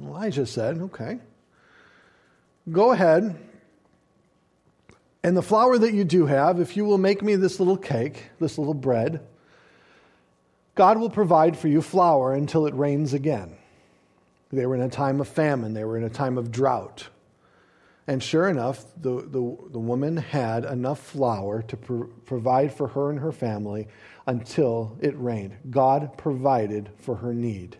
Elijah 0.00 0.46
said, 0.46 0.78
Okay, 0.78 1.18
go 2.70 2.92
ahead. 2.92 3.36
And 5.24 5.36
the 5.36 5.42
flour 5.42 5.76
that 5.76 5.92
you 5.92 6.04
do 6.04 6.26
have, 6.26 6.60
if 6.60 6.76
you 6.76 6.84
will 6.84 6.98
make 6.98 7.20
me 7.20 7.34
this 7.34 7.58
little 7.58 7.76
cake, 7.76 8.30
this 8.38 8.56
little 8.56 8.74
bread, 8.74 9.26
God 10.74 10.98
will 10.98 11.10
provide 11.10 11.56
for 11.56 11.68
you 11.68 11.82
flour 11.82 12.34
until 12.34 12.66
it 12.66 12.74
rains 12.74 13.12
again. 13.12 13.56
They 14.52 14.66
were 14.66 14.74
in 14.74 14.82
a 14.82 14.88
time 14.88 15.20
of 15.20 15.28
famine, 15.28 15.74
they 15.74 15.84
were 15.84 15.96
in 15.96 16.04
a 16.04 16.10
time 16.10 16.38
of 16.38 16.50
drought. 16.50 17.08
And 18.06 18.20
sure 18.20 18.48
enough, 18.48 18.84
the, 19.00 19.22
the, 19.22 19.56
the 19.70 19.78
woman 19.78 20.16
had 20.16 20.64
enough 20.64 20.98
flour 20.98 21.62
to 21.62 21.76
pro- 21.76 22.08
provide 22.24 22.74
for 22.74 22.88
her 22.88 23.10
and 23.10 23.20
her 23.20 23.30
family 23.30 23.86
until 24.26 24.96
it 25.00 25.14
rained. 25.16 25.56
God 25.70 26.16
provided 26.16 26.90
for 26.98 27.14
her 27.16 27.32
need. 27.32 27.76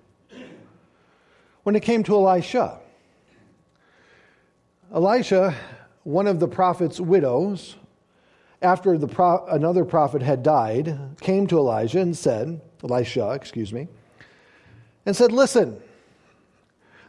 When 1.64 1.74
it 1.74 1.81
came 1.81 2.05
to 2.05 2.14
Elisha, 2.14 2.79
Elisha, 4.94 5.55
one 6.05 6.26
of 6.26 6.38
the 6.38 6.48
prophet's 6.48 7.00
widows, 7.00 7.76
after 8.62 8.99
the 8.99 9.09
pro- 9.09 9.46
another 9.46 9.85
prophet 9.85 10.23
had 10.23 10.42
died, 10.42 10.99
came 11.20 11.46
to 11.46 11.59
Elijah 11.59 12.01
and 12.01 12.16
said, 12.16 12.61
Elisha, 12.83 13.31
excuse 13.33 13.73
me, 13.73 13.88
and 15.07 15.16
said, 15.16 15.33
Listen, 15.33 15.81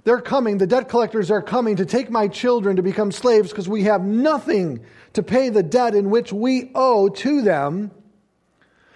They're 0.03 0.21
coming, 0.21 0.57
the 0.57 0.67
debt 0.67 0.89
collectors 0.89 1.29
are 1.29 1.41
coming 1.43 1.75
to 1.75 1.85
take 1.85 2.09
my 2.09 2.27
children 2.27 2.77
to 2.77 2.81
become 2.81 3.11
slaves 3.11 3.49
because 3.49 3.69
we 3.69 3.83
have 3.83 4.03
nothing 4.03 4.79
to 5.13 5.21
pay 5.21 5.49
the 5.49 5.61
debt 5.61 5.93
in 5.93 6.09
which 6.09 6.33
we 6.33 6.71
owe 6.73 7.09
to 7.09 7.41
them. 7.41 7.91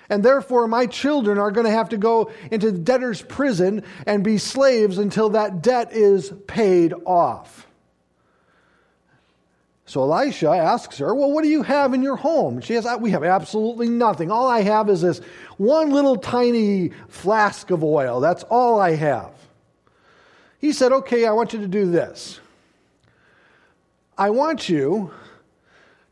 And 0.10 0.24
therefore, 0.24 0.68
my 0.68 0.86
children 0.88 1.38
are 1.38 1.52
going 1.52 1.66
to 1.66 1.72
have 1.72 1.90
to 1.90 1.98
go 1.98 2.32
into 2.52 2.72
debtor's 2.72 3.22
prison 3.22 3.84
and 4.06 4.24
be 4.24 4.38
slaves 4.38 4.98
until 4.98 5.30
that 5.30 5.62
debt 5.62 5.94
is 5.94 6.32
paid 6.48 6.94
off. 7.06 7.68
So 9.86 10.02
Elisha 10.02 10.50
asks 10.50 10.98
her, 10.98 11.14
Well, 11.14 11.32
what 11.32 11.44
do 11.44 11.50
you 11.50 11.62
have 11.62 11.94
in 11.94 12.02
your 12.02 12.16
home? 12.16 12.60
She 12.60 12.74
says, 12.74 12.88
We 13.00 13.12
have 13.12 13.24
absolutely 13.24 13.88
nothing. 13.88 14.32
All 14.32 14.48
I 14.48 14.62
have 14.62 14.90
is 14.90 15.02
this 15.02 15.20
one 15.58 15.92
little 15.92 16.18
tiny 16.18 16.92
flask 17.08 17.70
of 17.70 17.84
oil. 17.84 18.20
That's 18.20 18.44
all 18.44 18.80
I 18.80 18.96
have. 18.96 19.32
He 20.60 20.72
said, 20.72 20.92
Okay, 20.92 21.26
I 21.26 21.32
want 21.32 21.54
you 21.54 21.60
to 21.60 21.68
do 21.68 21.90
this. 21.90 22.40
I 24.18 24.32
want 24.32 24.70
you 24.70 25.12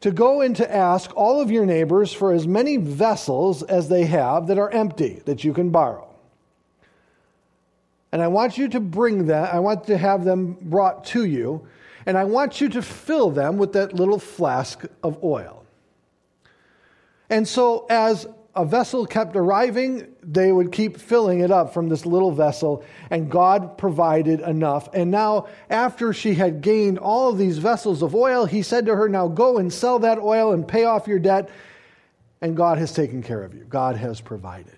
to 0.01 0.12
go 0.12 0.41
and 0.41 0.55
to 0.57 0.71
ask 0.71 1.15
all 1.15 1.41
of 1.41 1.49
your 1.49 1.65
neighbors 1.65 2.12
for 2.12 2.33
as 2.33 2.45
many 2.45 2.77
vessels 2.77 3.63
as 3.63 3.88
they 3.88 4.05
have 4.05 4.47
that 4.47 4.59
are 4.59 4.69
empty 4.69 5.21
that 5.25 5.43
you 5.43 5.53
can 5.53 5.69
borrow. 5.69 6.13
And 8.12 8.21
I 8.21 8.27
want 8.27 8.57
you 8.57 8.67
to 8.67 8.79
bring 8.79 9.27
that, 9.27 9.53
I 9.53 9.59
want 9.59 9.86
to 9.86 9.97
have 9.97 10.25
them 10.25 10.57
brought 10.62 11.05
to 11.05 11.25
you, 11.25 11.65
and 12.06 12.18
I 12.18 12.24
want 12.24 12.62
you 12.62 12.70
to 12.70 12.82
fill 12.82 13.30
them 13.30 13.58
with 13.58 13.74
that 13.74 13.94
little 13.94 14.20
flask 14.20 14.84
of 15.04 15.24
oil. 15.24 15.66
And 17.30 17.48
so, 17.48 17.86
as 17.89 18.28
a 18.56 18.66
vessel 18.66 19.06
kept 19.06 19.36
arriving, 19.36 20.08
they 20.22 20.52
would 20.52 20.72
keep 20.72 20.98
filling 20.98 21.39
it 21.39 21.50
up 21.50 21.74
from 21.74 21.89
this 21.89 22.06
little 22.06 22.32
vessel, 22.32 22.84
and 23.10 23.30
God 23.30 23.78
provided 23.78 24.42
enough. 24.42 24.89
And 24.94 25.10
now, 25.10 25.48
after 25.70 26.13
she 26.13 26.36
had 26.36 26.62
gained 26.62 27.00
all 27.00 27.30
of 27.30 27.38
these 27.38 27.58
vessels 27.58 28.04
of 28.04 28.13
oil, 28.13 28.46
he 28.46 28.62
said 28.62 28.86
to 28.86 28.96
her, 28.96 29.10
Now 29.10 29.28
go 29.28 29.58
and 29.58 29.74
sell 29.74 30.00
that 30.00 30.20
oil 30.20 30.52
and 30.52 30.68
pay 30.68 30.84
off 30.84 31.08
your 31.08 31.20
debt, 31.20 31.50
and 32.42 32.56
God 32.56 32.78
has 32.78 32.94
taken 32.94 33.24
care 33.24 33.44
of 33.44 33.56
you. 33.56 33.63
God 33.63 33.96
has 33.96 34.22
provided. 34.22 34.78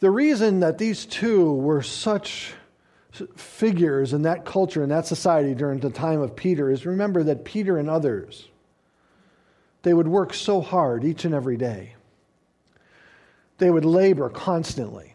The 0.00 0.10
reason 0.10 0.60
that 0.60 0.78
these 0.78 1.04
two 1.04 1.52
were 1.54 1.82
such 1.82 2.54
figures 3.36 4.12
in 4.12 4.22
that 4.22 4.44
culture, 4.44 4.82
in 4.82 4.90
that 4.90 5.06
society 5.06 5.54
during 5.54 5.80
the 5.80 5.90
time 5.90 6.20
of 6.20 6.36
Peter, 6.36 6.70
is 6.70 6.86
remember 6.86 7.22
that 7.24 7.44
Peter 7.44 7.78
and 7.78 7.88
others, 7.88 8.48
they 9.82 9.94
would 9.94 10.08
work 10.08 10.34
so 10.34 10.60
hard 10.60 11.04
each 11.04 11.24
and 11.24 11.34
every 11.34 11.56
day 11.56 11.94
they 13.58 13.70
would 13.70 13.84
labor 13.84 14.28
constantly. 14.28 15.14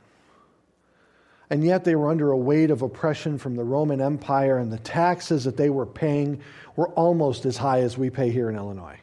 And 1.50 1.64
yet 1.64 1.84
they 1.84 1.96
were 1.96 2.10
under 2.10 2.32
a 2.32 2.38
weight 2.38 2.72
of 2.72 2.82
oppression 2.82 3.38
from 3.38 3.56
the 3.56 3.64
Roman 3.64 4.02
Empire, 4.02 4.58
and 4.58 4.72
the 4.72 4.80
taxes 4.80 5.44
that 5.44 5.58
they 5.58 5.70
were 5.70 5.86
paying 5.86 6.42
were 6.76 6.90
almost 6.90 7.46
as 7.46 7.58
high 7.58 7.82
as 7.82 7.98
we 7.98 8.10
pay 8.10 8.30
here 8.30 8.50
in 8.50 8.56
Illinois. 8.56 9.00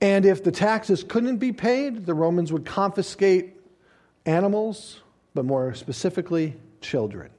And 0.00 0.24
if 0.24 0.42
the 0.42 0.52
taxes 0.52 1.04
couldn't 1.04 1.38
be 1.38 1.52
paid, 1.52 2.06
the 2.06 2.14
Romans 2.14 2.52
would 2.52 2.64
confiscate 2.64 3.56
animals, 4.24 5.00
but 5.34 5.44
more 5.44 5.74
specifically, 5.74 6.56
children, 6.80 7.30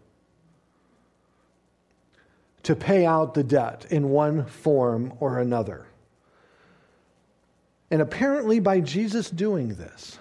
to 2.63 2.75
pay 2.75 3.05
out 3.05 3.33
the 3.33 3.43
debt 3.43 3.85
in 3.89 4.09
one 4.09 4.45
form 4.45 5.13
or 5.19 5.39
another. 5.39 5.85
And 7.89 8.01
apparently, 8.01 8.59
by 8.59 8.79
Jesus 8.79 9.29
doing 9.29 9.75
this, 9.75 10.17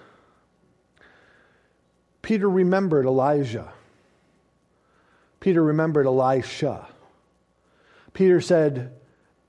Peter 2.23 2.49
remembered 2.49 3.07
Elijah. 3.07 3.73
Peter 5.39 5.63
remembered 5.63 6.07
Elisha. 6.07 6.89
Peter 8.13 8.41
said, 8.41 8.93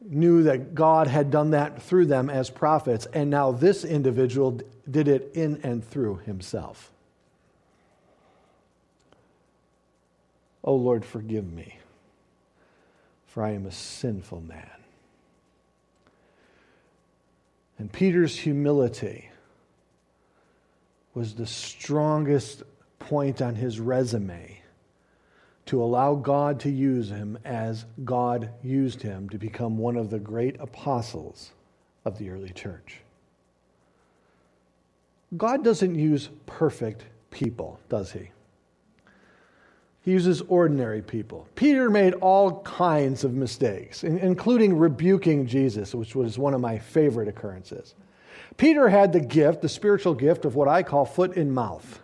knew 0.02 0.44
that 0.44 0.74
God 0.74 1.08
had 1.08 1.30
done 1.30 1.52
that 1.52 1.82
through 1.82 2.08
them 2.08 2.30
as 2.30 2.50
prophets, 2.50 3.08
and 3.14 3.30
now 3.30 3.52
this 3.52 3.86
individual 3.86 4.60
did 4.90 5.08
it 5.08 5.32
in 5.36 5.60
and 5.64 5.84
through 5.84 6.18
himself. 6.18 6.91
Oh 10.64 10.76
Lord, 10.76 11.04
forgive 11.04 11.52
me, 11.52 11.78
for 13.28 13.44
I 13.44 13.52
am 13.52 13.66
a 13.66 13.72
sinful 13.72 14.42
man. 14.42 14.70
And 17.80 17.92
Peter's 17.92 18.38
humility 18.38 19.30
was 21.14 21.34
the 21.34 21.48
strongest 21.48 22.64
point 23.00 23.42
on 23.42 23.56
his 23.56 23.80
resume 23.80 24.62
to 25.66 25.82
allow 25.82 26.16
God 26.16 26.60
to 26.62 26.70
use 26.70 27.10
him 27.10 27.38
as 27.44 27.86
God 28.04 28.50
used 28.64 29.02
him 29.02 29.30
to 29.30 29.38
become 29.38 29.78
one 29.78 29.96
of 29.96 30.10
the 30.10 30.20
great 30.20 30.58
apostles 30.60 31.52
of 32.06 32.18
the 32.18 32.30
early 32.30 32.50
church. 32.50 33.00
God 35.38 35.64
doesn't 35.64 35.96
use 35.96 36.30
perfect 36.46 37.06
people, 37.30 37.80
does 37.90 38.12
he? 38.12 38.30
He 40.04 40.12
uses 40.12 40.42
ordinary 40.48 41.02
people. 41.02 41.48
Peter 41.56 41.90
made 41.90 42.16
all 42.16 42.62
kinds 42.62 43.24
of 43.24 43.34
mistakes, 43.34 44.04
including 44.04 44.78
rebuking 44.78 45.46
Jesus, 45.46 45.94
which 45.94 46.16
was 46.16 46.40
one 46.40 46.56
of 46.56 46.62
my 46.62 46.80
favorite 46.80 47.28
occurrences. 47.28 47.94
Peter 48.58 48.90
had 48.90 49.14
the 49.14 49.20
gift, 49.20 49.62
the 49.62 49.70
spiritual 49.70 50.16
gift 50.16 50.44
of 50.46 50.56
what 50.56 50.68
I 50.68 50.82
call 50.82 51.06
foot 51.06 51.38
in 51.38 51.52
mouth. 51.52 52.00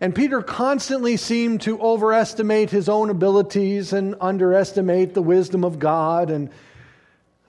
And 0.00 0.14
Peter 0.14 0.42
constantly 0.42 1.16
seemed 1.16 1.62
to 1.62 1.80
overestimate 1.80 2.70
his 2.70 2.88
own 2.88 3.08
abilities 3.08 3.92
and 3.92 4.16
underestimate 4.20 5.14
the 5.14 5.22
wisdom 5.22 5.64
of 5.64 5.78
God 5.78 6.28
and 6.28 6.50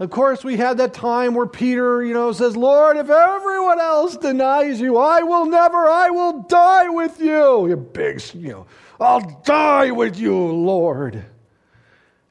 of 0.04 0.10
course, 0.10 0.44
we 0.44 0.58
had 0.58 0.78
that 0.80 0.94
time 0.94 1.34
where 1.34 1.46
Peter, 1.46 2.04
you 2.04 2.13
know, 2.13 2.32
says, 2.34 2.58
Lord, 2.58 2.98
if 2.98 3.10
everyone 3.10 3.80
else 3.80 4.18
denies 4.18 4.82
you, 4.82 4.98
I 4.98 5.24
will 5.24 5.46
never, 5.46 5.88
I 5.88 6.10
will 6.10 6.42
die 6.42 6.89
with 6.89 7.20
you. 7.20 7.68
You 7.68 7.78
big, 7.78 8.22
you 8.34 8.50
know, 8.50 8.66
I'll 9.00 9.42
die 9.46 9.92
with 9.92 10.20
you, 10.20 10.36
Lord. 10.36 11.24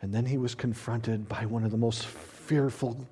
And 0.03 0.13
then 0.13 0.27
he 0.27 0.37
was 0.37 0.55
confronted 0.55 1.29
by 1.29 1.47
one 1.47 1.65
of 1.65 1.71
the 1.71 1.77
most 1.79 2.05
fearful 2.05 3.09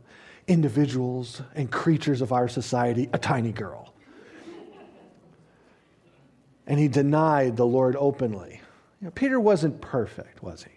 individuals 0.46 1.40
and 1.54 1.70
creatures 1.70 2.20
of 2.20 2.32
our 2.32 2.48
society, 2.48 3.08
a 3.12 3.18
tiny 3.18 3.52
girl. 3.52 3.94
And 6.66 6.78
he 6.78 6.88
denied 6.88 7.56
the 7.56 7.66
Lord 7.66 7.96
openly. 7.96 8.60
You 9.00 9.06
know, 9.06 9.10
Peter 9.12 9.40
wasn't 9.40 9.80
perfect, 9.80 10.42
was 10.42 10.64
he? 10.64 10.70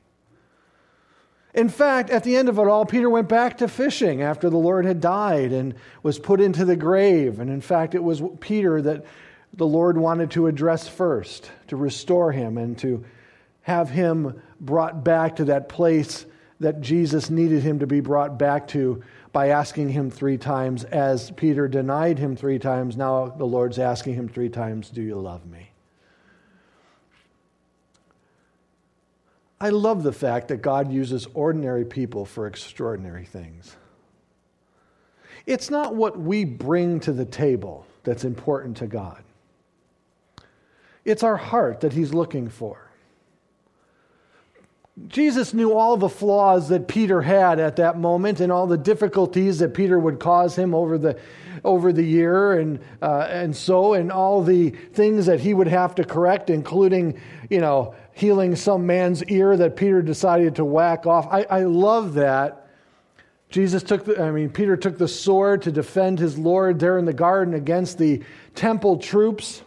In 1.53 1.69
fact, 1.69 2.09
at 2.09 2.23
the 2.23 2.35
end 2.35 2.49
of 2.49 2.57
it 2.57 2.67
all, 2.67 2.85
Peter 2.85 3.09
went 3.09 3.29
back 3.29 3.57
to 3.57 3.67
fishing 3.67 4.23
after 4.23 4.49
the 4.49 4.57
Lord 4.57 4.85
had 4.85 4.99
died 4.99 5.51
and 5.51 5.75
was 6.01 6.17
put 6.17 6.41
into 6.41 6.65
the 6.65 6.75
grave. 6.75 7.39
And 7.39 7.49
in 7.49 7.61
fact, 7.61 7.93
it 7.93 8.03
was 8.03 8.23
Peter 8.39 8.81
that 8.81 9.05
the 9.53 9.67
Lord 9.67 9.97
wanted 9.97 10.31
to 10.31 10.47
address 10.47 10.87
first, 10.87 11.51
to 11.67 11.75
restore 11.75 12.31
him 12.31 12.57
and 12.57 12.75
to 12.79 13.05
have 13.61 13.89
him 13.89 14.41
brought 14.59 15.03
back 15.03 15.35
to 15.35 15.45
that 15.45 15.69
place 15.69 16.25
that 16.59 16.81
Jesus 16.81 17.29
needed 17.29 17.61
him 17.61 17.79
to 17.79 17.87
be 17.87 17.99
brought 17.99 18.39
back 18.39 18.67
to 18.69 19.03
by 19.31 19.49
asking 19.49 19.89
him 19.89 20.09
three 20.09 20.37
times. 20.37 20.83
As 20.85 21.29
Peter 21.31 21.67
denied 21.67 22.17
him 22.17 22.35
three 22.35 22.59
times, 22.59 22.97
now 22.97 23.27
the 23.27 23.45
Lord's 23.45 23.79
asking 23.79 24.15
him 24.15 24.27
three 24.27 24.49
times, 24.49 24.89
Do 24.89 25.01
you 25.01 25.15
love 25.15 25.45
me? 25.45 25.72
I 29.63 29.69
love 29.69 30.03
the 30.03 30.11
fact 30.11 30.49
that 30.49 30.61
God 30.61 30.91
uses 30.91 31.25
ordinary 31.33 31.85
people 31.85 32.25
for 32.25 32.47
extraordinary 32.47 33.23
things. 33.23 33.77
It's 35.45 35.69
not 35.69 35.95
what 35.95 36.19
we 36.19 36.43
bring 36.43 36.99
to 36.99 37.13
the 37.13 37.23
table 37.23 37.87
that's 38.03 38.25
important 38.25 38.75
to 38.77 38.87
God, 38.87 39.23
it's 41.05 41.23
our 41.23 41.37
heart 41.37 41.79
that 41.79 41.93
He's 41.93 42.13
looking 42.13 42.49
for. 42.49 42.91
Jesus 45.07 45.55
knew 45.55 45.73
all 45.73 45.97
the 45.97 46.09
flaws 46.09 46.69
that 46.69 46.87
Peter 46.87 47.21
had 47.21 47.59
at 47.59 47.77
that 47.77 47.97
moment 47.97 48.39
and 48.39 48.51
all 48.51 48.67
the 48.67 48.77
difficulties 48.77 49.57
that 49.59 49.73
Peter 49.73 49.97
would 49.97 50.19
cause 50.19 50.55
him 50.55 50.75
over 50.75 50.99
the, 50.99 51.19
over 51.63 51.91
the 51.91 52.03
year 52.03 52.53
and, 52.53 52.79
uh, 53.01 53.27
and 53.27 53.55
so, 53.55 53.95
and 53.95 54.11
all 54.11 54.43
the 54.43 54.69
things 54.69 55.25
that 55.25 55.39
he 55.39 55.51
would 55.51 55.67
have 55.67 55.95
to 55.95 56.03
correct, 56.03 56.51
including, 56.51 57.19
you 57.49 57.59
know, 57.59 57.95
healing 58.13 58.55
some 58.55 58.85
man's 58.85 59.23
ear 59.25 59.57
that 59.57 59.75
Peter 59.75 60.03
decided 60.03 60.57
to 60.57 60.65
whack 60.65 61.07
off. 61.07 61.27
I, 61.31 61.41
I 61.49 61.63
love 61.63 62.13
that. 62.13 62.67
Jesus 63.49 63.81
took 63.81 64.05
the, 64.05 64.21
I 64.21 64.29
mean, 64.29 64.51
Peter 64.51 64.77
took 64.77 64.99
the 64.99 65.07
sword 65.07 65.63
to 65.63 65.71
defend 65.71 66.19
his 66.19 66.37
Lord 66.37 66.79
there 66.79 66.99
in 66.99 67.05
the 67.05 67.13
garden 67.13 67.55
against 67.55 67.97
the 67.97 68.21
temple 68.53 68.97
troops. 68.97 69.62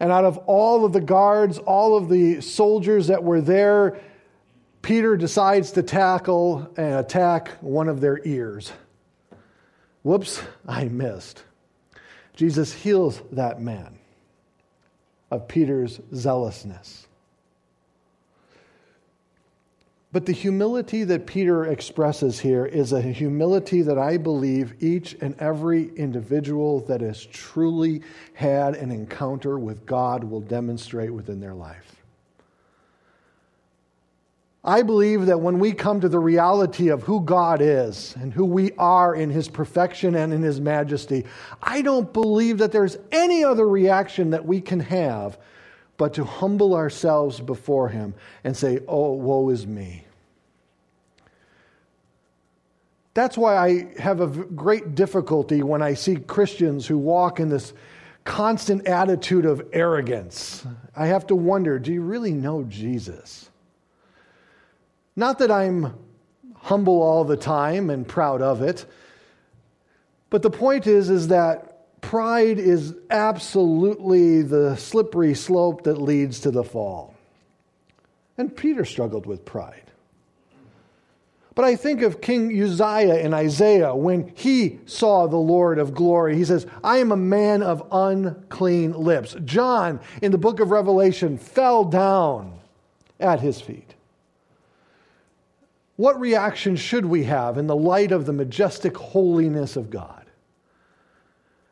And 0.00 0.10
out 0.10 0.24
of 0.24 0.38
all 0.46 0.84
of 0.84 0.92
the 0.92 1.00
guards, 1.00 1.58
all 1.58 1.96
of 1.96 2.08
the 2.08 2.40
soldiers 2.40 3.06
that 3.06 3.22
were 3.22 3.40
there, 3.40 4.00
Peter 4.82 5.16
decides 5.16 5.72
to 5.72 5.82
tackle 5.82 6.72
and 6.76 6.94
attack 6.96 7.48
one 7.60 7.88
of 7.88 8.00
their 8.00 8.20
ears. 8.26 8.72
Whoops, 10.02 10.42
I 10.66 10.84
missed. 10.84 11.42
Jesus 12.34 12.72
heals 12.72 13.22
that 13.32 13.60
man 13.60 13.98
of 15.30 15.48
Peter's 15.48 16.00
zealousness. 16.14 17.03
But 20.14 20.26
the 20.26 20.32
humility 20.32 21.02
that 21.02 21.26
Peter 21.26 21.64
expresses 21.64 22.38
here 22.38 22.64
is 22.64 22.92
a 22.92 23.02
humility 23.02 23.82
that 23.82 23.98
I 23.98 24.16
believe 24.16 24.74
each 24.78 25.16
and 25.20 25.34
every 25.40 25.92
individual 25.96 26.78
that 26.82 27.00
has 27.00 27.26
truly 27.26 28.00
had 28.32 28.76
an 28.76 28.92
encounter 28.92 29.58
with 29.58 29.84
God 29.86 30.22
will 30.22 30.40
demonstrate 30.40 31.12
within 31.12 31.40
their 31.40 31.52
life. 31.52 31.96
I 34.62 34.82
believe 34.82 35.26
that 35.26 35.40
when 35.40 35.58
we 35.58 35.72
come 35.72 36.00
to 36.00 36.08
the 36.08 36.20
reality 36.20 36.90
of 36.90 37.02
who 37.02 37.20
God 37.20 37.60
is 37.60 38.14
and 38.20 38.32
who 38.32 38.44
we 38.44 38.70
are 38.78 39.16
in 39.16 39.30
His 39.30 39.48
perfection 39.48 40.14
and 40.14 40.32
in 40.32 40.42
His 40.42 40.60
majesty, 40.60 41.24
I 41.60 41.82
don't 41.82 42.12
believe 42.12 42.58
that 42.58 42.70
there's 42.70 42.98
any 43.10 43.42
other 43.42 43.68
reaction 43.68 44.30
that 44.30 44.46
we 44.46 44.60
can 44.60 44.78
have 44.78 45.38
but 45.96 46.14
to 46.14 46.24
humble 46.24 46.74
ourselves 46.76 47.40
before 47.40 47.88
Him 47.88 48.14
and 48.44 48.56
say, 48.56 48.78
Oh, 48.86 49.14
woe 49.14 49.48
is 49.50 49.66
me. 49.66 50.03
That's 53.14 53.38
why 53.38 53.56
I 53.56 54.00
have 54.00 54.20
a 54.20 54.26
great 54.26 54.96
difficulty 54.96 55.62
when 55.62 55.82
I 55.82 55.94
see 55.94 56.16
Christians 56.16 56.86
who 56.86 56.98
walk 56.98 57.38
in 57.38 57.48
this 57.48 57.72
constant 58.24 58.88
attitude 58.88 59.44
of 59.44 59.66
arrogance. 59.72 60.66
I 60.96 61.06
have 61.06 61.26
to 61.28 61.36
wonder 61.36 61.78
do 61.78 61.92
you 61.92 62.02
really 62.02 62.32
know 62.32 62.64
Jesus? 62.64 63.48
Not 65.14 65.38
that 65.38 65.50
I'm 65.50 65.96
humble 66.56 67.02
all 67.02 67.24
the 67.24 67.36
time 67.36 67.88
and 67.88 68.06
proud 68.08 68.42
of 68.42 68.62
it, 68.62 68.84
but 70.30 70.42
the 70.42 70.50
point 70.50 70.88
is 70.88 71.08
is 71.08 71.28
that 71.28 72.00
pride 72.00 72.58
is 72.58 72.94
absolutely 73.10 74.42
the 74.42 74.74
slippery 74.76 75.34
slope 75.34 75.84
that 75.84 76.00
leads 76.00 76.40
to 76.40 76.50
the 76.50 76.64
fall. 76.64 77.14
And 78.36 78.54
Peter 78.56 78.84
struggled 78.84 79.26
with 79.26 79.44
pride. 79.44 79.83
But 81.54 81.64
I 81.64 81.76
think 81.76 82.02
of 82.02 82.20
King 82.20 82.50
Uzziah 82.60 83.18
in 83.18 83.32
Isaiah 83.32 83.94
when 83.94 84.32
he 84.34 84.80
saw 84.86 85.26
the 85.26 85.36
Lord 85.36 85.78
of 85.78 85.94
glory. 85.94 86.36
He 86.36 86.44
says, 86.44 86.66
I 86.82 86.98
am 86.98 87.12
a 87.12 87.16
man 87.16 87.62
of 87.62 87.86
unclean 87.92 88.92
lips. 88.92 89.36
John 89.44 90.00
in 90.20 90.32
the 90.32 90.38
book 90.38 90.58
of 90.58 90.72
Revelation 90.72 91.38
fell 91.38 91.84
down 91.84 92.58
at 93.20 93.40
his 93.40 93.60
feet. 93.60 93.94
What 95.96 96.18
reaction 96.18 96.74
should 96.74 97.06
we 97.06 97.22
have 97.24 97.56
in 97.56 97.68
the 97.68 97.76
light 97.76 98.10
of 98.10 98.26
the 98.26 98.32
majestic 98.32 98.96
holiness 98.96 99.76
of 99.76 99.90
God? 99.90 100.23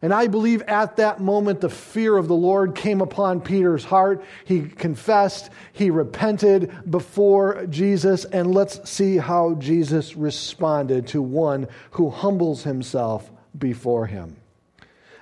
And 0.03 0.12
I 0.12 0.27
believe 0.27 0.62
at 0.62 0.97
that 0.97 1.21
moment 1.21 1.61
the 1.61 1.71
fear 1.71 2.17
of 2.17 2.27
the 2.27 2.35
Lord 2.35 2.75
came 2.75 3.01
upon 3.01 3.41
Peter's 3.41 3.85
heart. 3.85 4.25
He 4.45 4.62
confessed, 4.62 5.51
he 5.73 5.91
repented 5.91 6.91
before 6.91 7.67
Jesus, 7.67 8.25
and 8.25 8.53
let's 8.53 8.91
see 8.91 9.17
how 9.17 9.55
Jesus 9.55 10.17
responded 10.17 11.07
to 11.09 11.23
one 11.23 11.69
who 11.93 12.11
humbles 12.11 12.65
himself 12.65 13.31
before 13.57 14.07
him. 14.07 14.37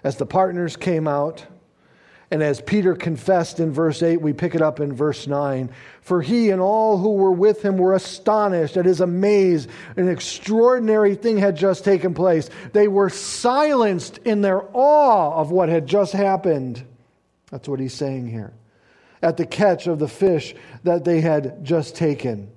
As 0.02 0.16
the 0.16 0.24
partners 0.24 0.76
came 0.76 1.06
out, 1.06 1.44
and 2.32 2.44
as 2.44 2.60
Peter 2.60 2.94
confessed 2.94 3.58
in 3.58 3.72
verse 3.72 4.04
8, 4.04 4.20
we 4.20 4.32
pick 4.32 4.54
it 4.54 4.62
up 4.62 4.78
in 4.78 4.92
verse 4.92 5.26
9. 5.26 5.68
For 6.00 6.22
he 6.22 6.50
and 6.50 6.60
all 6.60 6.96
who 6.96 7.14
were 7.14 7.32
with 7.32 7.60
him 7.62 7.76
were 7.76 7.94
astonished 7.94 8.76
at 8.76 8.84
his 8.84 9.00
amaze. 9.00 9.66
An 9.96 10.08
extraordinary 10.08 11.16
thing 11.16 11.38
had 11.38 11.56
just 11.56 11.84
taken 11.84 12.14
place. 12.14 12.48
They 12.72 12.86
were 12.86 13.10
silenced 13.10 14.18
in 14.18 14.42
their 14.42 14.62
awe 14.72 15.40
of 15.40 15.50
what 15.50 15.68
had 15.68 15.88
just 15.88 16.12
happened. 16.12 16.84
That's 17.50 17.68
what 17.68 17.80
he's 17.80 17.94
saying 17.94 18.28
here. 18.28 18.52
At 19.22 19.36
the 19.36 19.46
catch 19.46 19.88
of 19.88 19.98
the 19.98 20.08
fish 20.08 20.54
that 20.84 21.04
they 21.04 21.20
had 21.20 21.64
just 21.64 21.96
taken. 21.96 22.52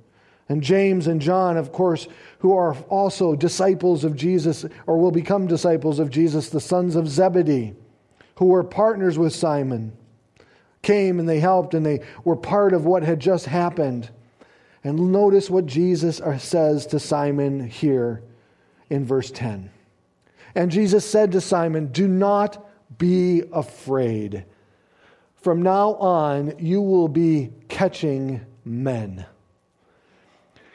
And 0.50 0.62
James 0.62 1.08
and 1.08 1.20
John, 1.20 1.58
of 1.58 1.72
course, 1.72 2.08
who 2.40 2.56
are 2.56 2.76
also 2.90 3.36
disciples 3.36 4.04
of 4.04 4.16
Jesus 4.16 4.66
or 4.86 5.00
will 5.00 5.12
become 5.12 5.48
disciples 5.48 5.98
of 5.98 6.12
Jesus, 6.12 6.50
the 6.50 6.60
sons 6.60 6.96
of 6.96 7.08
Zebedee 7.08 7.74
who 8.36 8.46
were 8.46 8.64
partners 8.64 9.18
with 9.18 9.34
Simon, 9.34 9.94
came 10.82 11.20
and 11.20 11.28
they 11.28 11.40
helped 11.40 11.74
and 11.74 11.86
they 11.86 12.02
were 12.24 12.36
part 12.36 12.74
of 12.74 12.86
what 12.86 13.04
had 13.04 13.20
just 13.20 13.46
happened. 13.46 14.10
And 14.84 15.12
notice 15.12 15.50
what 15.50 15.66
Jesus 15.66 16.22
says 16.40 16.86
to 16.88 17.00
Simon 17.00 17.68
here 17.68 18.22
in 18.90 19.06
verse 19.06 19.32
10. 19.32 19.72
And 20.56 20.70
Jesus 20.70 21.10
said 21.10 21.32
to 21.32 21.42
Simon, 21.42 21.88
Do 21.88 22.08
not 22.08 22.70
be 22.98 23.44
afraid. 23.52 24.46
From 25.36 25.62
now 25.62 25.96
on, 25.96 26.54
you 26.60 26.82
will 26.82 27.08
be 27.08 27.52
catching 27.70 28.42
men. 28.64 29.26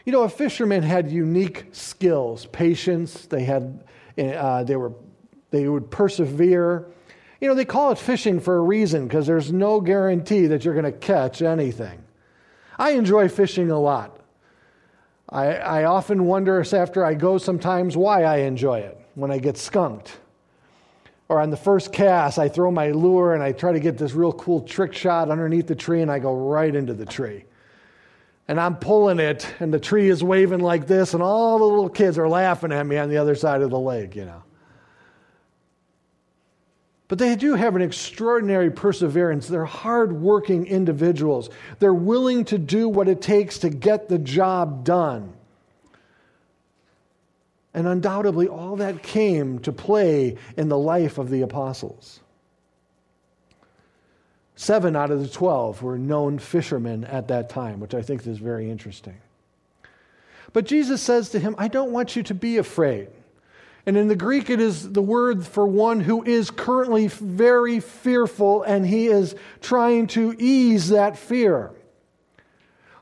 You 0.05 0.13
know, 0.13 0.23
a 0.23 0.29
fisherman 0.29 0.83
had 0.83 1.11
unique 1.11 1.67
skills, 1.73 2.47
patience. 2.47 3.27
They 3.27 3.45
had, 3.45 3.85
uh, 4.19 4.65
they 4.65 4.77
were, 4.77 4.93
they 5.51 5.69
would 5.69 5.91
persevere. 5.91 6.87
You 7.41 7.49
know, 7.49 7.55
they 7.55 7.65
call 7.65 7.93
it 7.93 7.99
fishing 7.99 8.41
for 8.41 8.57
a 8.57 8.61
reason 8.61 9.07
because 9.07 9.27
there's 9.27 9.53
no 9.53 9.81
guarantee 9.81 10.47
that 10.49 10.65
you're 10.65 10.75
going 10.75 10.85
to 10.85 10.93
catch 10.93 11.41
anything. 11.41 12.03
I 12.79 12.93
enjoy 12.93 13.29
fishing 13.29 13.71
a 13.71 13.79
lot. 13.79 14.21
I, 15.29 15.55
I 15.55 15.85
often 15.85 16.25
wonder 16.25 16.61
after 16.73 17.05
I 17.05 17.15
go 17.15 17.39
sometimes 17.39 17.97
why 17.97 18.25
I 18.25 18.39
enjoy 18.39 18.81
it 18.81 18.99
when 19.15 19.31
I 19.31 19.39
get 19.39 19.57
skunked. 19.57 20.19
Or 21.29 21.41
on 21.41 21.51
the 21.51 21.57
first 21.57 21.93
cast, 21.93 22.39
I 22.39 22.49
throw 22.49 22.71
my 22.71 22.91
lure 22.91 23.35
and 23.35 23.43
I 23.43 23.53
try 23.53 23.73
to 23.73 23.81
get 23.81 23.99
this 23.99 24.15
real 24.15 24.33
cool 24.33 24.63
trick 24.63 24.95
shot 24.95 25.31
underneath 25.31 25.67
the 25.67 25.75
tree 25.75 26.01
and 26.01 26.11
I 26.11 26.19
go 26.19 26.35
right 26.35 26.75
into 26.75 26.95
the 26.95 27.05
tree. 27.05 27.45
And 28.49 28.59
I'm 28.59 28.77
pulling 28.77 29.19
it 29.19 29.47
and 29.61 29.73
the 29.73 29.79
tree 29.79 30.09
is 30.09 30.25
waving 30.25 30.61
like 30.61 30.87
this 30.87 31.13
and 31.13 31.23
all 31.23 31.59
the 31.59 31.67
little 31.67 31.91
kids 31.91 32.17
are 32.17 32.29
laughing 32.29 32.73
at 32.73 32.87
me 32.87 32.97
on 32.97 33.11
the 33.11 33.19
other 33.19 33.35
side 33.35 33.61
of 33.61 33.69
the 33.69 33.79
lake, 33.79 34.17
you 34.17 34.25
know. 34.25 34.43
But 37.09 37.19
they 37.19 37.35
do 37.37 37.55
have 37.55 37.75
an 37.75 37.81
extraordinary 37.81 38.71
perseverance. 38.71 39.49
They're 39.49 39.65
hardworking 39.65 40.67
individuals. 40.67 41.49
They're 41.79 41.95
willing 41.95 42.45
to 42.47 42.59
do 42.59 42.87
what 42.89 43.09
it 43.09 43.23
takes 43.23 43.61
to 43.61 43.71
get 43.71 44.11
the 44.11 44.19
job 44.19 44.85
done. 44.85 45.33
And 47.73 47.87
undoubtedly, 47.87 48.49
all 48.49 48.77
that 48.77 49.03
came 49.03 49.61
to 49.61 49.73
play 49.73 50.37
in 50.57 50.69
the 50.69 50.79
life 50.79 51.17
of 51.17 51.31
the 51.31 51.43
apostles. 51.43 52.21
Seven 54.57 54.97
out 54.97 55.11
of 55.11 55.21
the 55.23 55.29
12 55.29 55.83
were 55.83 55.97
known 55.97 56.39
fishermen 56.39 57.05
at 57.05 57.29
that 57.29 57.49
time, 57.49 57.81
which 57.81 57.95
I 57.95 58.03
think 58.03 58.27
is 58.27 58.39
very 58.39 58.71
interesting. 58.71 59.17
But 60.53 60.67
Jesus 60.67 61.01
says 61.01 61.31
to 61.31 61.39
him, 61.39 61.55
I 61.57 61.69
don't 61.69 61.93
want 61.93 62.17
you 62.17 62.23
to 62.25 62.35
be 62.35 62.57
afraid. 62.59 63.09
And 63.89 63.97
in 63.97 64.07
the 64.07 64.17
Greek, 64.17 64.51
it 64.51 64.61
is 64.61 64.93
the 64.93 65.01
word 65.01 65.47
for 65.47 65.67
one 65.67 66.01
who 66.01 66.23
is 66.23 66.51
currently 66.51 67.07
very 67.07 67.81
fearful 67.81 68.63
and 68.63 68.87
he 68.87 69.07
is 69.07 69.35
trying 69.63 70.09
to 70.09 70.37
ease 70.39 70.91
that 70.91 71.17
fear. 71.17 71.71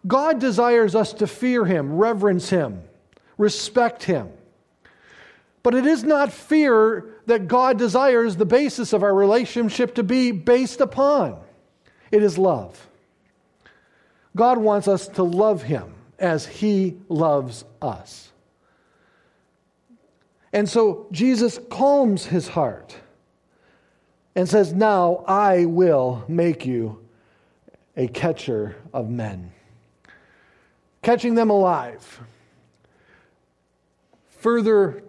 God 0.06 0.38
desires 0.38 0.94
us 0.94 1.12
to 1.14 1.26
fear 1.26 1.64
him, 1.64 1.96
reverence 1.96 2.50
him, 2.50 2.84
respect 3.36 4.04
him. 4.04 4.28
But 5.64 5.74
it 5.74 5.86
is 5.86 6.04
not 6.04 6.32
fear 6.32 7.16
that 7.26 7.48
God 7.48 7.78
desires 7.78 8.36
the 8.36 8.46
basis 8.46 8.92
of 8.92 9.02
our 9.02 9.12
relationship 9.12 9.96
to 9.96 10.04
be 10.04 10.30
based 10.30 10.80
upon. 10.80 11.36
It 12.12 12.22
is 12.22 12.38
love. 12.38 12.86
God 14.36 14.58
wants 14.58 14.86
us 14.86 15.08
to 15.08 15.24
love 15.24 15.64
him 15.64 15.94
as 16.20 16.46
he 16.46 16.96
loves 17.08 17.64
us. 17.82 18.30
And 20.52 20.68
so 20.68 21.06
Jesus 21.12 21.58
calms 21.70 22.26
his 22.26 22.48
heart 22.48 22.96
and 24.34 24.48
says, 24.48 24.72
Now 24.72 25.24
I 25.26 25.64
will 25.64 26.24
make 26.28 26.66
you 26.66 27.04
a 27.96 28.06
catcher 28.08 28.76
of 28.92 29.08
men, 29.08 29.52
catching 31.02 31.34
them 31.34 31.50
alive. 31.50 32.20
Further 34.28 35.02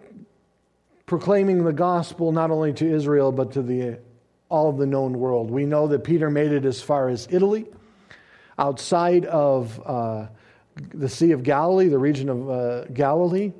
proclaiming 1.06 1.64
the 1.64 1.72
gospel 1.72 2.32
not 2.32 2.50
only 2.50 2.72
to 2.72 2.86
Israel 2.86 3.32
but 3.32 3.52
to 3.52 3.62
the, 3.62 3.98
all 4.48 4.68
of 4.70 4.78
the 4.78 4.86
known 4.86 5.18
world. 5.18 5.50
We 5.50 5.64
know 5.66 5.86
that 5.88 6.04
Peter 6.04 6.30
made 6.30 6.52
it 6.52 6.64
as 6.64 6.80
far 6.80 7.08
as 7.08 7.28
Italy, 7.30 7.66
outside 8.58 9.24
of 9.26 9.80
uh, 9.84 10.26
the 10.94 11.08
Sea 11.08 11.32
of 11.32 11.42
Galilee, 11.42 11.88
the 11.88 11.98
region 11.98 12.28
of 12.28 12.50
uh, 12.50 12.84
Galilee. 12.86 13.52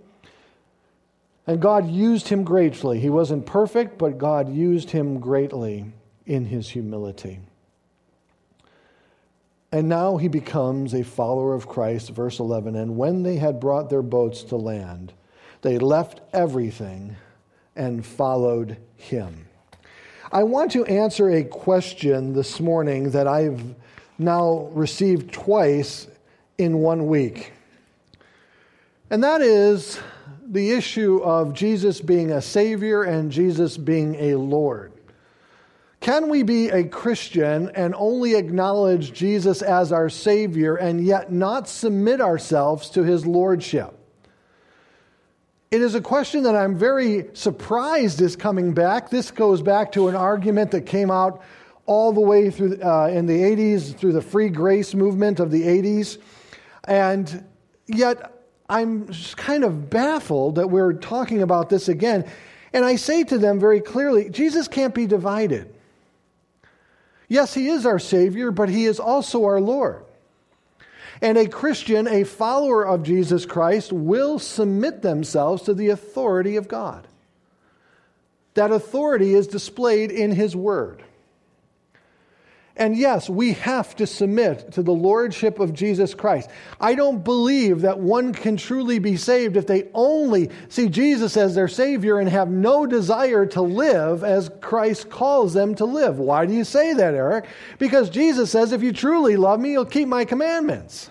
And 1.49 1.63
God 1.63 1.91
used 1.91 2.29
him 2.29 2.45
greatly. 2.45 3.01
He 3.01 3.09
wasn't 3.09 3.47
perfect, 3.47 3.97
but 3.97 4.19
God 4.19 4.55
used 4.55 4.91
him 4.91 5.19
greatly 5.19 5.87
in 6.27 6.45
his 6.45 6.69
humility. 6.69 7.41
And 9.73 9.89
now 9.89 10.19
he 10.19 10.29
becomes 10.29 10.93
a 10.93 11.03
follower 11.03 11.55
of 11.55 11.67
Christ, 11.67 12.11
verse 12.11 12.39
11. 12.39 12.77
And 12.77 12.99
when 12.99 13.23
they 13.23 13.37
had 13.37 13.61
brought 13.61 13.89
their 13.89 14.03
boats 14.03 14.43
to 14.45 14.57
land, 14.57 15.15
they 15.63 15.79
left 15.79 16.21
everything 16.35 17.17
and 17.75 18.05
followed 18.05 18.77
him. 18.97 19.47
I 20.31 20.43
want 20.43 20.73
to 20.73 20.85
answer 20.85 21.31
a 21.31 21.45
question 21.45 22.35
this 22.35 22.61
morning 22.61 23.13
that 23.13 23.27
I've 23.27 23.75
now 24.19 24.69
received 24.75 25.33
twice 25.33 26.09
in 26.59 26.81
one 26.81 27.07
week. 27.07 27.55
And 29.09 29.25
that 29.25 29.41
is 29.41 29.99
the 30.49 30.71
issue 30.73 31.21
of 31.23 31.53
Jesus 31.53 32.01
being 32.01 32.33
a 32.33 32.41
Savior 32.41 33.03
and 33.03 33.31
Jesus 33.31 33.77
being 33.77 34.15
a 34.17 34.37
Lord. 34.37 34.93
Can 36.01 36.29
we 36.29 36.43
be 36.43 36.71
a 36.71 36.85
Christian 36.85 37.71
and 37.75 37.95
only 37.97 38.35
acknowledge 38.35 39.13
Jesus 39.13 39.63
as 39.63 39.93
our 39.93 40.09
Savior 40.09 40.77
and 40.77 41.05
yet 41.05 41.33
not 41.33 41.69
submit 41.69 42.21
ourselves 42.21 42.89
to 42.91 43.03
His 43.03 43.27
Lordship? 43.27 43.95
It 45.71 45.83
is 45.83 45.95
a 45.95 46.01
question 46.01 46.45
that 46.45 46.57
I'm 46.57 46.79
very 46.79 47.29
surprised 47.35 48.23
is 48.23 48.37
coming 48.37 48.73
back. 48.73 49.11
This 49.11 49.31
goes 49.31 49.61
back 49.61 49.93
to 49.93 50.09
an 50.09 50.15
argument 50.15 50.71
that 50.71 50.83
came 50.83 51.11
out 51.11 51.43
all 51.85 52.13
the 52.13 52.21
way 52.21 52.51
through 52.51 52.81
uh, 52.81 53.09
in 53.09 53.27
the 53.27 53.39
80s 53.39 53.95
through 53.95 54.13
the 54.13 54.23
free 54.23 54.49
grace 54.49 54.95
movement 54.95 55.41
of 55.41 55.51
the 55.51 55.63
80s. 55.63 56.19
And 56.85 57.45
yet 57.87 58.38
I'm 58.69 59.09
kind 59.37 59.65
of 59.65 59.89
baffled 59.89 60.57
that 60.57 60.69
we're 60.69 60.93
talking 60.93 61.43
about 61.43 61.71
this 61.71 61.89
again. 61.89 62.31
And 62.73 62.85
I 62.85 62.97
say 62.97 63.25
to 63.25 63.39
them 63.39 63.59
very 63.59 63.81
clearly 63.81 64.29
Jesus 64.29 64.69
can't 64.69 64.95
be 64.95 65.07
divided. 65.07 65.75
Yes, 67.29 67.55
He 67.55 67.69
is 67.69 67.87
our 67.87 67.99
Savior, 67.99 68.51
but 68.51 68.69
He 68.69 68.85
is 68.85 69.01
also 69.01 69.45
our 69.45 69.61
Lord. 69.61 70.05
And 71.21 71.37
a 71.37 71.49
Christian, 71.49 72.07
a 72.07 72.25
follower 72.25 72.87
of 72.87 73.03
Jesus 73.03 73.45
Christ, 73.45 73.93
will 73.93 74.39
submit 74.39 75.03
themselves 75.03 75.63
to 75.63 75.75
the 75.75 75.89
authority 75.89 76.57
of 76.57 76.69
God. 76.69 77.07
That 78.55 78.71
authority 78.71 79.35
is 79.35 79.47
displayed 79.47 80.11
in 80.11 80.33
His 80.33 80.55
Word. 80.55 81.03
And 82.79 82.97
yes, 82.97 83.29
we 83.29 83.55
have 83.55 83.97
to 83.97 84.07
submit 84.07 84.71
to 84.73 84.85
the 84.85 84.93
lordship 84.93 85.59
of 85.59 85.75
Jesus 85.75 86.15
Christ. 86.15 86.49
I 86.81 86.95
don't 86.95 87.25
believe 87.25 87.81
that 87.81 87.99
one 87.99 88.33
can 88.33 88.57
truly 88.57 89.01
be 89.01 89.17
saved 89.17 89.57
if 89.57 89.67
they 89.67 89.89
only 89.95 90.51
see 90.69 90.89
Jesus 90.89 91.37
as 91.37 91.57
their 91.57 91.67
Savior 91.67 92.21
and 92.21 92.29
have 92.29 92.51
no 92.51 92.87
desire 92.87 93.45
to 93.47 93.61
live 93.61 94.23
as 94.23 94.49
Christ 94.61 95.11
calls 95.11 95.53
them 95.53 95.75
to 95.75 95.85
live. 95.85 96.21
Why 96.21 96.47
do 96.47 96.55
you 96.55 96.63
say 96.63 96.95
that, 96.95 97.15
Eric? 97.15 97.47
Because 97.81 98.11
Jesus 98.11 98.53
says, 98.53 98.71
if 98.71 98.81
you 98.81 98.93
truly 98.93 99.37
love 99.37 99.59
me, 99.59 99.73
you'll 99.73 99.85
keep 99.85 100.07
my 100.07 100.25
commandments. 100.25 101.11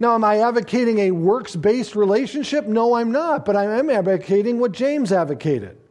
Now, 0.00 0.14
am 0.14 0.24
I 0.24 0.38
advocating 0.38 0.98
a 0.98 1.10
works 1.10 1.54
based 1.54 1.94
relationship? 1.94 2.66
No, 2.66 2.94
I'm 2.94 3.12
not, 3.12 3.44
but 3.44 3.54
I 3.54 3.64
am 3.78 3.90
advocating 3.90 4.58
what 4.58 4.72
James 4.72 5.12
advocated 5.12 5.81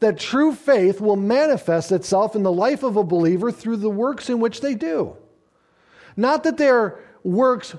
that 0.00 0.18
true 0.18 0.54
faith 0.54 1.00
will 1.00 1.16
manifest 1.16 1.92
itself 1.92 2.34
in 2.34 2.42
the 2.42 2.52
life 2.52 2.82
of 2.82 2.96
a 2.96 3.04
believer 3.04 3.52
through 3.52 3.76
the 3.76 3.90
works 3.90 4.28
in 4.28 4.40
which 4.40 4.60
they 4.60 4.74
do. 4.74 5.16
Not 6.16 6.42
that 6.44 6.56
their 6.56 6.98
works 7.22 7.76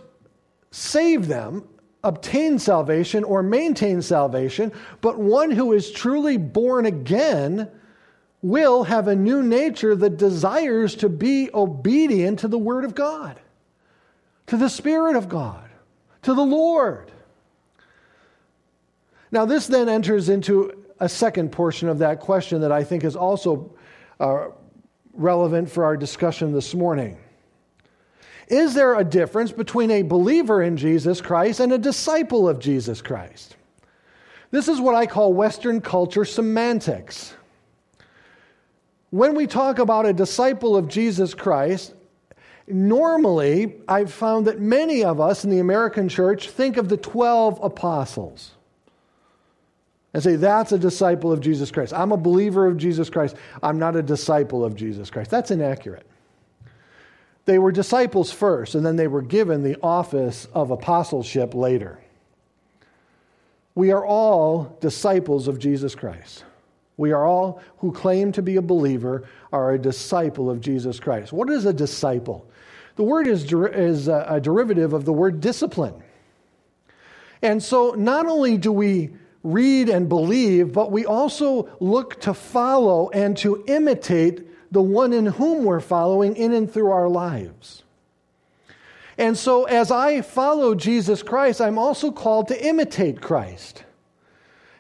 save 0.70 1.28
them, 1.28 1.68
obtain 2.04 2.60
salvation, 2.60 3.24
or 3.24 3.44
maintain 3.44 4.02
salvation, 4.02 4.72
but 5.02 5.18
one 5.20 5.52
who 5.52 5.74
is 5.74 5.92
truly 5.92 6.38
born 6.38 6.86
again 6.86 7.70
will 8.42 8.84
have 8.84 9.08
a 9.08 9.16
new 9.16 9.44
nature 9.44 9.96
that 9.96 10.18
desires 10.18 10.96
to 10.96 11.10
be 11.10 11.50
obedient 11.54 12.40
to 12.40 12.48
the 12.48 12.58
Word 12.58 12.86
of 12.86 12.96
God, 12.96 13.40
to 14.48 14.58
the 14.58 14.70
Spirit 14.70 15.16
of 15.16 15.30
God, 15.30 15.70
to 16.24 16.34
the 16.34 16.42
Lord. 16.42 17.12
Now, 19.32 19.46
this 19.46 19.68
then 19.68 19.88
enters 19.88 20.28
into 20.28 20.81
a 21.02 21.10
second 21.10 21.52
portion 21.52 21.90
of 21.90 21.98
that 21.98 22.20
question 22.20 22.62
that 22.62 22.72
I 22.72 22.84
think 22.84 23.04
is 23.04 23.16
also 23.16 23.74
uh, 24.20 24.50
relevant 25.14 25.70
for 25.70 25.84
our 25.84 25.98
discussion 25.98 26.54
this 26.54 26.76
morning. 26.76 27.18
Is 28.48 28.76
there 28.76 28.96
a 28.96 29.04
difference 29.04 29.52
between 29.52 29.90
a 29.90 30.04
believer 30.04 30.62
in 30.62 30.78
Jesus 30.78 31.20
Christ 31.20 31.60
and 31.60 31.74
a 31.74 31.78
disciple 31.80 32.48
of 32.48 32.60
Jesus 32.60 33.02
Christ? 33.02 33.56
This 34.52 34.68
is 34.68 34.80
what 34.80 34.94
I 34.94 35.08
call 35.08 35.34
Western 35.34 35.82
culture 35.82 36.24
semantics. 36.24 37.34
When 39.10 39.34
we 39.34 39.48
talk 39.48 39.80
about 39.80 40.06
a 40.06 40.14
disciple 40.14 40.76
of 40.78 40.88
Jesus 40.88 41.34
Christ, 41.34 41.96
normally 42.68 43.78
I've 43.88 44.14
found 44.14 44.46
that 44.48 44.60
many 44.60 45.04
of 45.04 45.20
us 45.20 45.44
in 45.44 45.50
the 45.50 45.60
American 45.60 46.10
church 46.10 46.50
think 46.50 46.78
of 46.78 46.90
the 46.90 46.98
12 46.98 47.60
apostles 47.64 48.52
and 50.14 50.22
say, 50.22 50.36
that's 50.36 50.72
a 50.72 50.78
disciple 50.78 51.32
of 51.32 51.40
Jesus 51.40 51.72
Christ. 51.72 51.94
I'm 51.94 52.12
a 52.12 52.18
believer 52.18 52.68
of 52.68 52.78
Jesus 52.78 53.10
Christ. 53.10 53.36
I'm 53.64 53.80
not 53.80 53.96
a 53.96 54.04
disciple 54.04 54.66
of 54.66 54.76
Jesus 54.76 55.10
Christ. 55.10 55.32
That's 55.32 55.52
inaccurate. 55.52 56.06
They 57.46 57.58
were 57.58 57.72
disciples 57.72 58.32
first, 58.32 58.76
and 58.76 58.86
then 58.86 58.98
they 58.98 59.08
were 59.08 59.22
given 59.22 59.64
the 59.64 59.78
office 59.82 60.48
of 60.54 60.70
apostleship 60.72 61.54
later. 61.54 62.00
We 63.74 63.92
are 63.92 64.06
all 64.06 64.78
disciples 64.82 65.48
of 65.48 65.58
Jesus 65.58 65.96
Christ. 65.96 66.44
We 66.98 67.14
are 67.14 67.26
all 67.26 67.62
who 67.78 67.92
claim 67.92 68.32
to 68.34 68.42
be 68.42 68.58
a 68.58 68.62
believer 68.62 69.28
are 69.52 69.74
a 69.74 69.80
disciple 69.80 70.50
of 70.50 70.62
Jesus 70.62 71.00
Christ. 71.00 71.34
What 71.34 71.50
is 71.50 71.66
a 71.66 71.74
disciple? 71.74 72.46
The 72.98 73.04
word 73.04 73.28
is, 73.28 73.52
is 73.52 74.08
a 74.08 74.40
derivative 74.42 74.94
of 74.94 75.06
the 75.06 75.14
word 75.14 75.40
discipline. 75.40 75.96
And 77.42 77.64
so 77.64 77.92
not 77.98 78.28
only 78.28 78.58
do 78.58 78.72
we 78.72 79.12
read 79.44 79.90
and 79.90 80.08
believe, 80.08 80.74
but 80.74 80.92
we 80.92 81.06
also 81.06 81.70
look 81.80 82.20
to 82.22 82.34
follow 82.34 83.10
and 83.10 83.38
to 83.38 83.64
imitate 83.68 84.48
the 84.72 84.82
one 84.82 85.14
in 85.14 85.26
whom 85.26 85.66
we're 85.66 85.80
following 85.80 86.36
in 86.36 86.54
and 86.54 86.72
through 86.72 86.92
our 86.92 87.10
lives. 87.10 87.84
And 89.18 89.38
so, 89.38 89.66
as 89.66 89.92
I 89.92 90.22
follow 90.22 90.74
Jesus 90.74 91.22
Christ, 91.22 91.62
I'm 91.62 91.78
also 91.78 92.12
called 92.12 92.48
to 92.48 92.66
imitate 92.66 93.22
Christ. 93.22 93.84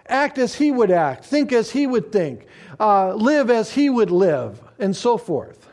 Act 0.07 0.37
as 0.37 0.55
he 0.55 0.71
would 0.71 0.91
act, 0.91 1.25
think 1.25 1.51
as 1.51 1.71
he 1.71 1.85
would 1.85 2.11
think, 2.11 2.47
uh, 2.79 3.13
live 3.13 3.49
as 3.49 3.73
he 3.73 3.89
would 3.89 4.11
live, 4.11 4.61
and 4.79 4.95
so 4.95 5.17
forth. 5.17 5.70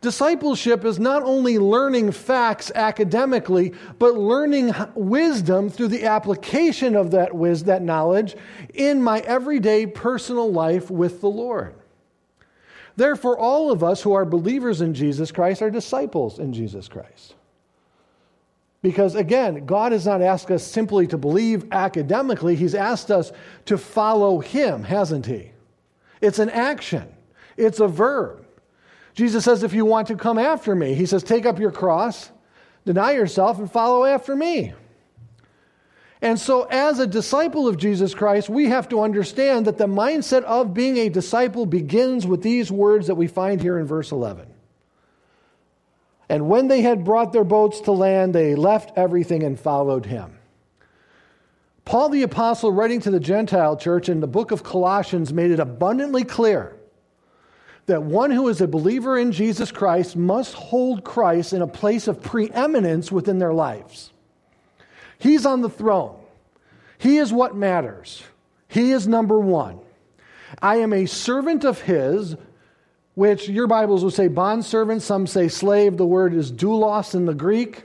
Discipleship 0.00 0.84
is 0.84 1.00
not 1.00 1.24
only 1.24 1.58
learning 1.58 2.12
facts 2.12 2.70
academically, 2.74 3.74
but 3.98 4.14
learning 4.14 4.72
wisdom 4.94 5.68
through 5.68 5.88
the 5.88 6.04
application 6.04 6.94
of 6.94 7.10
that 7.10 7.34
wisdom, 7.34 7.66
that 7.68 7.82
knowledge 7.82 8.36
in 8.74 9.02
my 9.02 9.18
everyday 9.20 9.86
personal 9.86 10.52
life 10.52 10.90
with 10.90 11.20
the 11.20 11.28
Lord. 11.28 11.74
Therefore, 12.96 13.38
all 13.38 13.72
of 13.72 13.82
us 13.82 14.02
who 14.02 14.12
are 14.12 14.24
believers 14.24 14.80
in 14.80 14.94
Jesus 14.94 15.32
Christ 15.32 15.62
are 15.62 15.70
disciples 15.70 16.38
in 16.38 16.52
Jesus 16.52 16.88
Christ. 16.88 17.34
Because 18.82 19.16
again, 19.16 19.66
God 19.66 19.90
has 19.90 20.06
not 20.06 20.22
asked 20.22 20.50
us 20.50 20.64
simply 20.64 21.08
to 21.08 21.18
believe 21.18 21.72
academically, 21.72 22.54
He's 22.54 22.74
asked 22.74 23.10
us 23.10 23.32
to 23.66 23.76
follow 23.76 24.38
Him, 24.38 24.84
hasn't 24.84 25.26
He? 25.26 25.50
It's 26.20 26.38
an 26.38 26.50
action, 26.50 27.08
it's 27.56 27.80
a 27.80 27.88
verb. 27.88 28.44
Jesus 29.18 29.44
says, 29.44 29.64
if 29.64 29.72
you 29.72 29.84
want 29.84 30.06
to 30.06 30.14
come 30.14 30.38
after 30.38 30.76
me, 30.76 30.94
he 30.94 31.04
says, 31.04 31.24
take 31.24 31.44
up 31.44 31.58
your 31.58 31.72
cross, 31.72 32.30
deny 32.86 33.10
yourself, 33.10 33.58
and 33.58 33.68
follow 33.68 34.04
after 34.04 34.36
me. 34.36 34.74
And 36.22 36.38
so, 36.38 36.68
as 36.70 37.00
a 37.00 37.06
disciple 37.06 37.66
of 37.66 37.78
Jesus 37.78 38.14
Christ, 38.14 38.48
we 38.48 38.66
have 38.66 38.88
to 38.90 39.00
understand 39.00 39.66
that 39.66 39.76
the 39.76 39.88
mindset 39.88 40.44
of 40.44 40.72
being 40.72 40.98
a 40.98 41.08
disciple 41.08 41.66
begins 41.66 42.28
with 42.28 42.42
these 42.42 42.70
words 42.70 43.08
that 43.08 43.16
we 43.16 43.26
find 43.26 43.60
here 43.60 43.76
in 43.80 43.86
verse 43.86 44.12
11. 44.12 44.46
And 46.28 46.48
when 46.48 46.68
they 46.68 46.82
had 46.82 47.04
brought 47.04 47.32
their 47.32 47.42
boats 47.42 47.80
to 47.82 47.90
land, 47.90 48.36
they 48.36 48.54
left 48.54 48.96
everything 48.96 49.42
and 49.42 49.58
followed 49.58 50.06
him. 50.06 50.38
Paul 51.84 52.10
the 52.10 52.22
Apostle, 52.22 52.70
writing 52.70 53.00
to 53.00 53.10
the 53.10 53.18
Gentile 53.18 53.76
church 53.76 54.08
in 54.08 54.20
the 54.20 54.28
book 54.28 54.52
of 54.52 54.62
Colossians, 54.62 55.32
made 55.32 55.50
it 55.50 55.58
abundantly 55.58 56.22
clear 56.22 56.77
that 57.88 58.02
one 58.02 58.30
who 58.30 58.48
is 58.48 58.60
a 58.60 58.68
believer 58.68 59.18
in 59.18 59.32
Jesus 59.32 59.72
Christ 59.72 60.14
must 60.14 60.52
hold 60.52 61.04
Christ 61.04 61.54
in 61.54 61.62
a 61.62 61.66
place 61.66 62.06
of 62.06 62.22
preeminence 62.22 63.10
within 63.10 63.38
their 63.38 63.54
lives. 63.54 64.12
He's 65.18 65.46
on 65.46 65.62
the 65.62 65.70
throne. 65.70 66.16
He 66.98 67.16
is 67.16 67.32
what 67.32 67.56
matters. 67.56 68.22
He 68.68 68.92
is 68.92 69.08
number 69.08 69.40
one. 69.40 69.80
I 70.60 70.76
am 70.76 70.92
a 70.92 71.06
servant 71.06 71.64
of 71.64 71.80
His, 71.80 72.36
which 73.14 73.48
your 73.48 73.66
Bibles 73.66 74.04
will 74.04 74.10
say 74.10 74.28
bondservant, 74.28 75.00
some 75.00 75.26
say 75.26 75.48
slave. 75.48 75.96
The 75.96 76.06
word 76.06 76.34
is 76.34 76.52
doulos 76.52 77.14
in 77.14 77.24
the 77.24 77.34
Greek, 77.34 77.84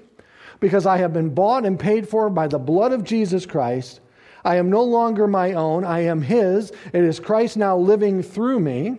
because 0.60 0.86
I 0.86 0.98
have 0.98 1.14
been 1.14 1.34
bought 1.34 1.66
and 1.66 1.80
paid 1.80 2.10
for 2.10 2.30
by 2.30 2.48
the 2.48 2.60
blood 2.60 2.92
of 2.92 3.06
Jesus 3.06 3.46
Christ. 3.46 4.02
I 4.44 4.58
am 4.58 4.70
no 4.70 4.84
longer 4.84 5.28
my 5.28 5.54
own, 5.54 5.86
I 5.86 6.02
am 6.02 6.22
His. 6.22 6.74
It 6.92 7.06
is 7.06 7.22
Christ 7.22 7.56
now 7.56 7.78
living 7.78 8.22
through 8.22 8.60
me. 8.60 8.98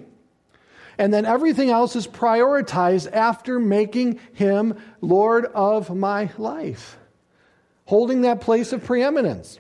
And 0.99 1.13
then 1.13 1.25
everything 1.25 1.71
else 1.71 1.97
is 1.97 2.07
prioritized 2.07 3.13
after 3.13 3.59
making 3.59 4.21
him 4.33 4.79
Lord 5.01 5.47
of 5.47 5.95
my 5.95 6.31
life, 6.39 6.97
holding 7.85 8.23
that 8.23 8.41
place 8.41 8.73
of 8.73 8.85
preeminence. 8.85 9.59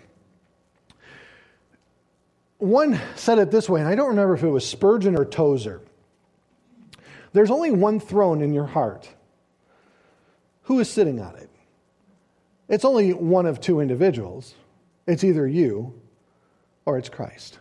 one 2.58 3.00
said 3.16 3.38
it 3.38 3.50
this 3.50 3.68
way, 3.68 3.80
and 3.80 3.88
I 3.88 3.94
don't 3.94 4.10
remember 4.10 4.34
if 4.34 4.42
it 4.42 4.48
was 4.48 4.66
Spurgeon 4.66 5.16
or 5.16 5.24
Tozer. 5.24 5.82
There's 7.32 7.50
only 7.50 7.72
one 7.72 8.00
throne 8.00 8.40
in 8.40 8.54
your 8.54 8.66
heart. 8.66 9.08
Who 10.62 10.78
is 10.80 10.88
sitting 10.88 11.20
on 11.20 11.36
it? 11.36 11.50
It's 12.68 12.84
only 12.84 13.12
one 13.12 13.44
of 13.44 13.60
two 13.60 13.80
individuals. 13.80 14.54
It's 15.06 15.24
either 15.24 15.46
you 15.46 16.00
or 16.86 16.96
it's 16.96 17.08
Christ. 17.08 17.58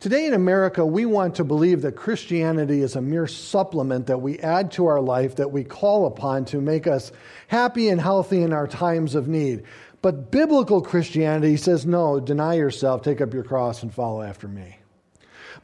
Today 0.00 0.24
in 0.24 0.32
America, 0.32 0.86
we 0.86 1.04
want 1.04 1.34
to 1.34 1.44
believe 1.44 1.82
that 1.82 1.94
Christianity 1.94 2.80
is 2.80 2.96
a 2.96 3.02
mere 3.02 3.26
supplement 3.26 4.06
that 4.06 4.22
we 4.22 4.38
add 4.38 4.72
to 4.72 4.86
our 4.86 4.98
life, 4.98 5.36
that 5.36 5.52
we 5.52 5.62
call 5.62 6.06
upon 6.06 6.46
to 6.46 6.60
make 6.62 6.86
us 6.86 7.12
happy 7.48 7.90
and 7.90 8.00
healthy 8.00 8.40
in 8.40 8.54
our 8.54 8.66
times 8.66 9.14
of 9.14 9.28
need. 9.28 9.62
But 10.00 10.30
biblical 10.30 10.80
Christianity 10.80 11.58
says, 11.58 11.84
no, 11.84 12.18
deny 12.18 12.54
yourself, 12.54 13.02
take 13.02 13.20
up 13.20 13.34
your 13.34 13.44
cross, 13.44 13.82
and 13.82 13.92
follow 13.92 14.22
after 14.22 14.48
me. 14.48 14.78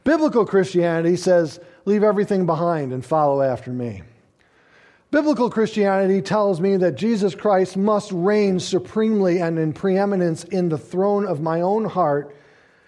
Biblical 0.03 0.45
Christianity 0.45 1.15
says, 1.15 1.59
leave 1.85 2.03
everything 2.03 2.45
behind 2.45 2.93
and 2.93 3.03
follow 3.03 3.41
after 3.41 3.71
me. 3.71 4.03
Biblical 5.09 5.49
Christianity 5.49 6.21
tells 6.21 6.61
me 6.61 6.77
that 6.77 6.93
Jesus 6.93 7.33
Christ 7.33 7.75
must 7.75 8.11
reign 8.11 8.59
supremely 8.59 9.39
and 9.39 9.57
in 9.57 9.73
preeminence 9.73 10.43
in 10.43 10.69
the 10.69 10.77
throne 10.77 11.25
of 11.25 11.41
my 11.41 11.61
own 11.61 11.85
heart 11.85 12.35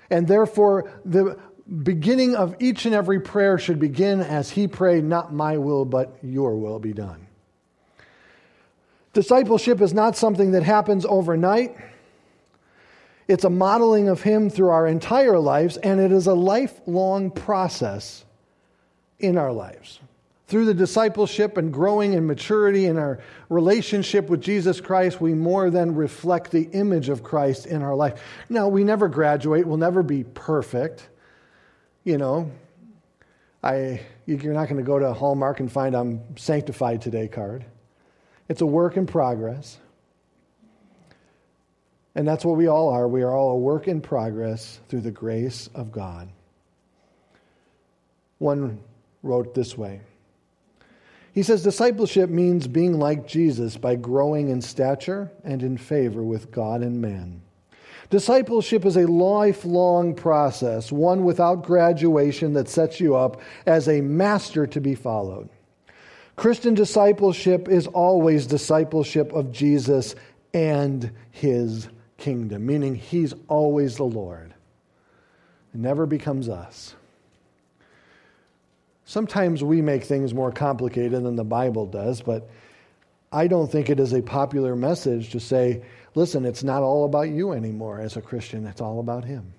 and 0.10 0.28
therefore, 0.28 0.92
the 1.06 1.38
beginning 1.84 2.36
of 2.36 2.56
each 2.60 2.86
and 2.86 2.96
every 2.96 3.20
prayer 3.20 3.58
should 3.60 3.80
begin 3.80 4.22
as 4.22 4.50
he 4.50 4.68
prayed, 4.68 5.04
Not 5.04 5.34
my 5.34 5.58
will, 5.58 5.86
but 5.86 6.18
your 6.22 6.56
will 6.56 6.80
be 6.80 6.94
done. 6.94 7.28
Discipleship 9.14 9.82
is 9.82 9.94
not 9.94 10.16
something 10.16 10.52
that 10.52 10.64
happens 10.64 11.06
overnight. 11.06 11.76
It's 13.28 13.44
a 13.44 13.50
modeling 13.50 14.08
of 14.08 14.22
Him 14.22 14.50
through 14.50 14.70
our 14.70 14.88
entire 14.88 15.40
lives, 15.40 15.78
and 15.78 16.00
it 16.00 16.12
is 16.12 16.26
a 16.26 16.34
lifelong 16.34 17.30
process 17.30 18.26
in 19.20 19.38
our 19.38 19.52
lives 19.52 20.00
through 20.50 20.66
the 20.66 20.74
discipleship 20.74 21.58
and 21.58 21.72
growing 21.72 22.14
in 22.14 22.26
maturity 22.26 22.88
in 22.88 22.98
our 22.98 23.20
relationship 23.50 24.30
with 24.30 24.42
Jesus 24.42 24.82
Christ, 24.82 25.22
we 25.22 25.36
more 25.36 25.70
than 25.70 25.94
reflect 25.94 26.50
the 26.50 26.64
image 26.72 27.08
of 27.08 27.22
Christ 27.22 27.68
in 27.68 27.84
our 27.84 27.94
life. 27.94 28.20
Now, 28.50 28.68
we 28.68 28.84
never 28.84 29.08
graduate, 29.08 29.68
we'll 29.68 29.78
never 29.78 30.02
be 30.02 30.24
perfect. 30.24 31.08
You 32.04 32.18
know, 32.18 32.52
I, 33.62 34.02
you're 34.26 34.54
not 34.54 34.66
going 34.68 34.78
to 34.78 34.84
go 34.84 34.98
to 34.98 35.14
Hallmark 35.14 35.60
and 35.60 35.72
find 35.72 35.96
I'm 35.96 36.36
sanctified 36.36 37.04
today 37.04 37.28
card. 37.28 37.64
It's 38.48 38.62
a 38.62 38.66
work 38.66 38.98
in 38.98 39.06
progress. 39.06 39.78
And 42.16 42.28
that's 42.28 42.44
what 42.44 42.58
we 42.58 42.68
all 42.68 42.90
are. 42.90 43.08
We 43.08 43.22
are 43.22 43.36
all 43.36 43.52
a 43.52 43.58
work 43.58 43.88
in 43.88 44.02
progress 44.02 44.80
through 44.90 45.02
the 45.02 45.12
grace 45.12 45.70
of 45.76 45.92
God. 45.92 46.28
One 48.40 48.82
wrote 49.22 49.54
this 49.54 49.78
way 49.78 50.02
he 51.40 51.44
says 51.44 51.64
discipleship 51.64 52.30
means 52.30 52.68
being 52.68 53.00
like 53.00 53.26
Jesus 53.26 53.78
by 53.78 53.96
growing 53.96 54.50
in 54.50 54.62
stature 54.62 55.32
and 55.46 55.64
in 55.64 55.78
favor 55.78 56.22
with 56.22 56.52
God 56.52 56.82
and 56.82 57.00
man. 57.02 57.42
Discipleship 58.10 58.84
is 58.84 58.98
a 58.98 59.08
lifelong 59.08 60.16
process, 60.16 60.92
one 60.92 61.24
without 61.24 61.64
graduation 61.64 62.52
that 62.56 62.68
sets 62.68 63.00
you 63.00 63.16
up 63.16 63.40
as 63.66 63.88
a 63.88 64.02
master 64.02 64.68
to 64.68 64.82
be 64.82 64.96
followed. 64.96 65.48
Christian 66.36 66.74
discipleship 66.74 67.70
is 67.70 67.88
always 67.88 68.46
discipleship 68.46 69.32
of 69.32 69.50
Jesus 69.50 70.16
and 70.54 71.10
his 71.32 71.88
kingdom, 72.18 72.66
meaning 72.66 72.96
he's 72.96 73.34
always 73.48 73.96
the 73.96 74.04
Lord. 74.04 74.54
It 75.74 75.80
never 75.80 76.06
becomes 76.06 76.50
us. 76.50 76.96
Sometimes 79.10 79.64
we 79.64 79.82
make 79.82 80.04
things 80.04 80.36
more 80.36 80.52
complicated 80.52 81.24
than 81.24 81.36
the 81.36 81.44
Bible 81.44 81.88
does, 81.88 82.22
but 82.22 82.48
I 83.32 83.48
don't 83.48 83.66
think 83.72 83.90
it 83.90 84.00
is 84.00 84.14
a 84.14 84.22
popular 84.22 84.76
message 84.76 85.32
to 85.32 85.40
say, 85.40 85.82
listen, 86.14 86.46
it's 86.46 86.64
not 86.64 86.84
all 86.84 87.06
about 87.06 87.30
you 87.30 87.54
anymore 87.54 88.00
as 88.00 88.18
a 88.18 88.22
Christian, 88.22 88.68
it's 88.68 88.82
all 88.82 89.00
about 89.00 89.26
Him. 89.26 89.52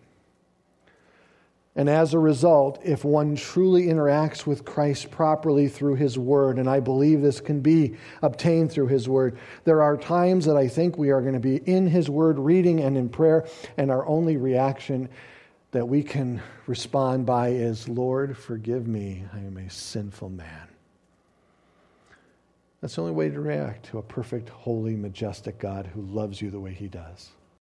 And 1.75 1.91
as 1.91 2.15
a 2.15 2.19
result, 2.21 2.79
if 2.85 3.05
one 3.05 3.35
truly 3.35 3.87
interacts 3.87 4.47
with 4.47 4.65
Christ 4.65 5.11
properly 5.11 5.67
through 5.67 5.97
His 5.97 6.17
Word, 6.17 6.61
and 6.61 6.71
I 6.71 6.79
believe 6.79 7.21
this 7.21 7.41
can 7.41 7.59
be 7.59 7.97
obtained 8.23 8.71
through 8.71 8.87
His 8.87 9.09
Word, 9.09 9.37
there 9.65 9.83
are 9.83 9.97
times 9.97 10.45
that 10.45 10.57
I 10.57 10.69
think 10.69 10.97
we 10.97 11.11
are 11.11 11.23
going 11.23 11.35
to 11.35 11.41
be 11.41 11.57
in 11.57 11.89
His 11.89 12.09
Word, 12.09 12.39
reading 12.39 12.79
and 12.79 12.97
in 12.97 13.09
prayer, 13.09 13.49
and 13.77 13.91
our 13.91 14.07
only 14.07 14.37
reaction 14.37 15.09
that 15.73 15.87
we 15.87 16.03
can 16.03 16.43
respond 16.67 17.27
by 17.27 17.49
is, 17.49 17.89
Lord, 17.89 18.37
forgive 18.37 18.87
me, 18.89 19.25
I 19.33 19.39
am 19.39 19.57
a 19.57 19.71
sinful 19.71 20.31
man. 20.31 20.69
That's 22.81 22.95
the 22.95 23.03
only 23.03 23.15
way 23.15 23.29
to 23.29 23.41
react 23.41 23.87
to 23.87 23.99
a 23.99 24.03
perfect, 24.03 24.49
holy, 24.49 24.97
majestic 24.97 25.59
God 25.59 25.87
who 25.87 26.01
loves 26.01 26.41
you 26.41 26.51
the 26.51 26.61
way 26.61 26.73
he 26.73 26.89
does. 26.89 27.31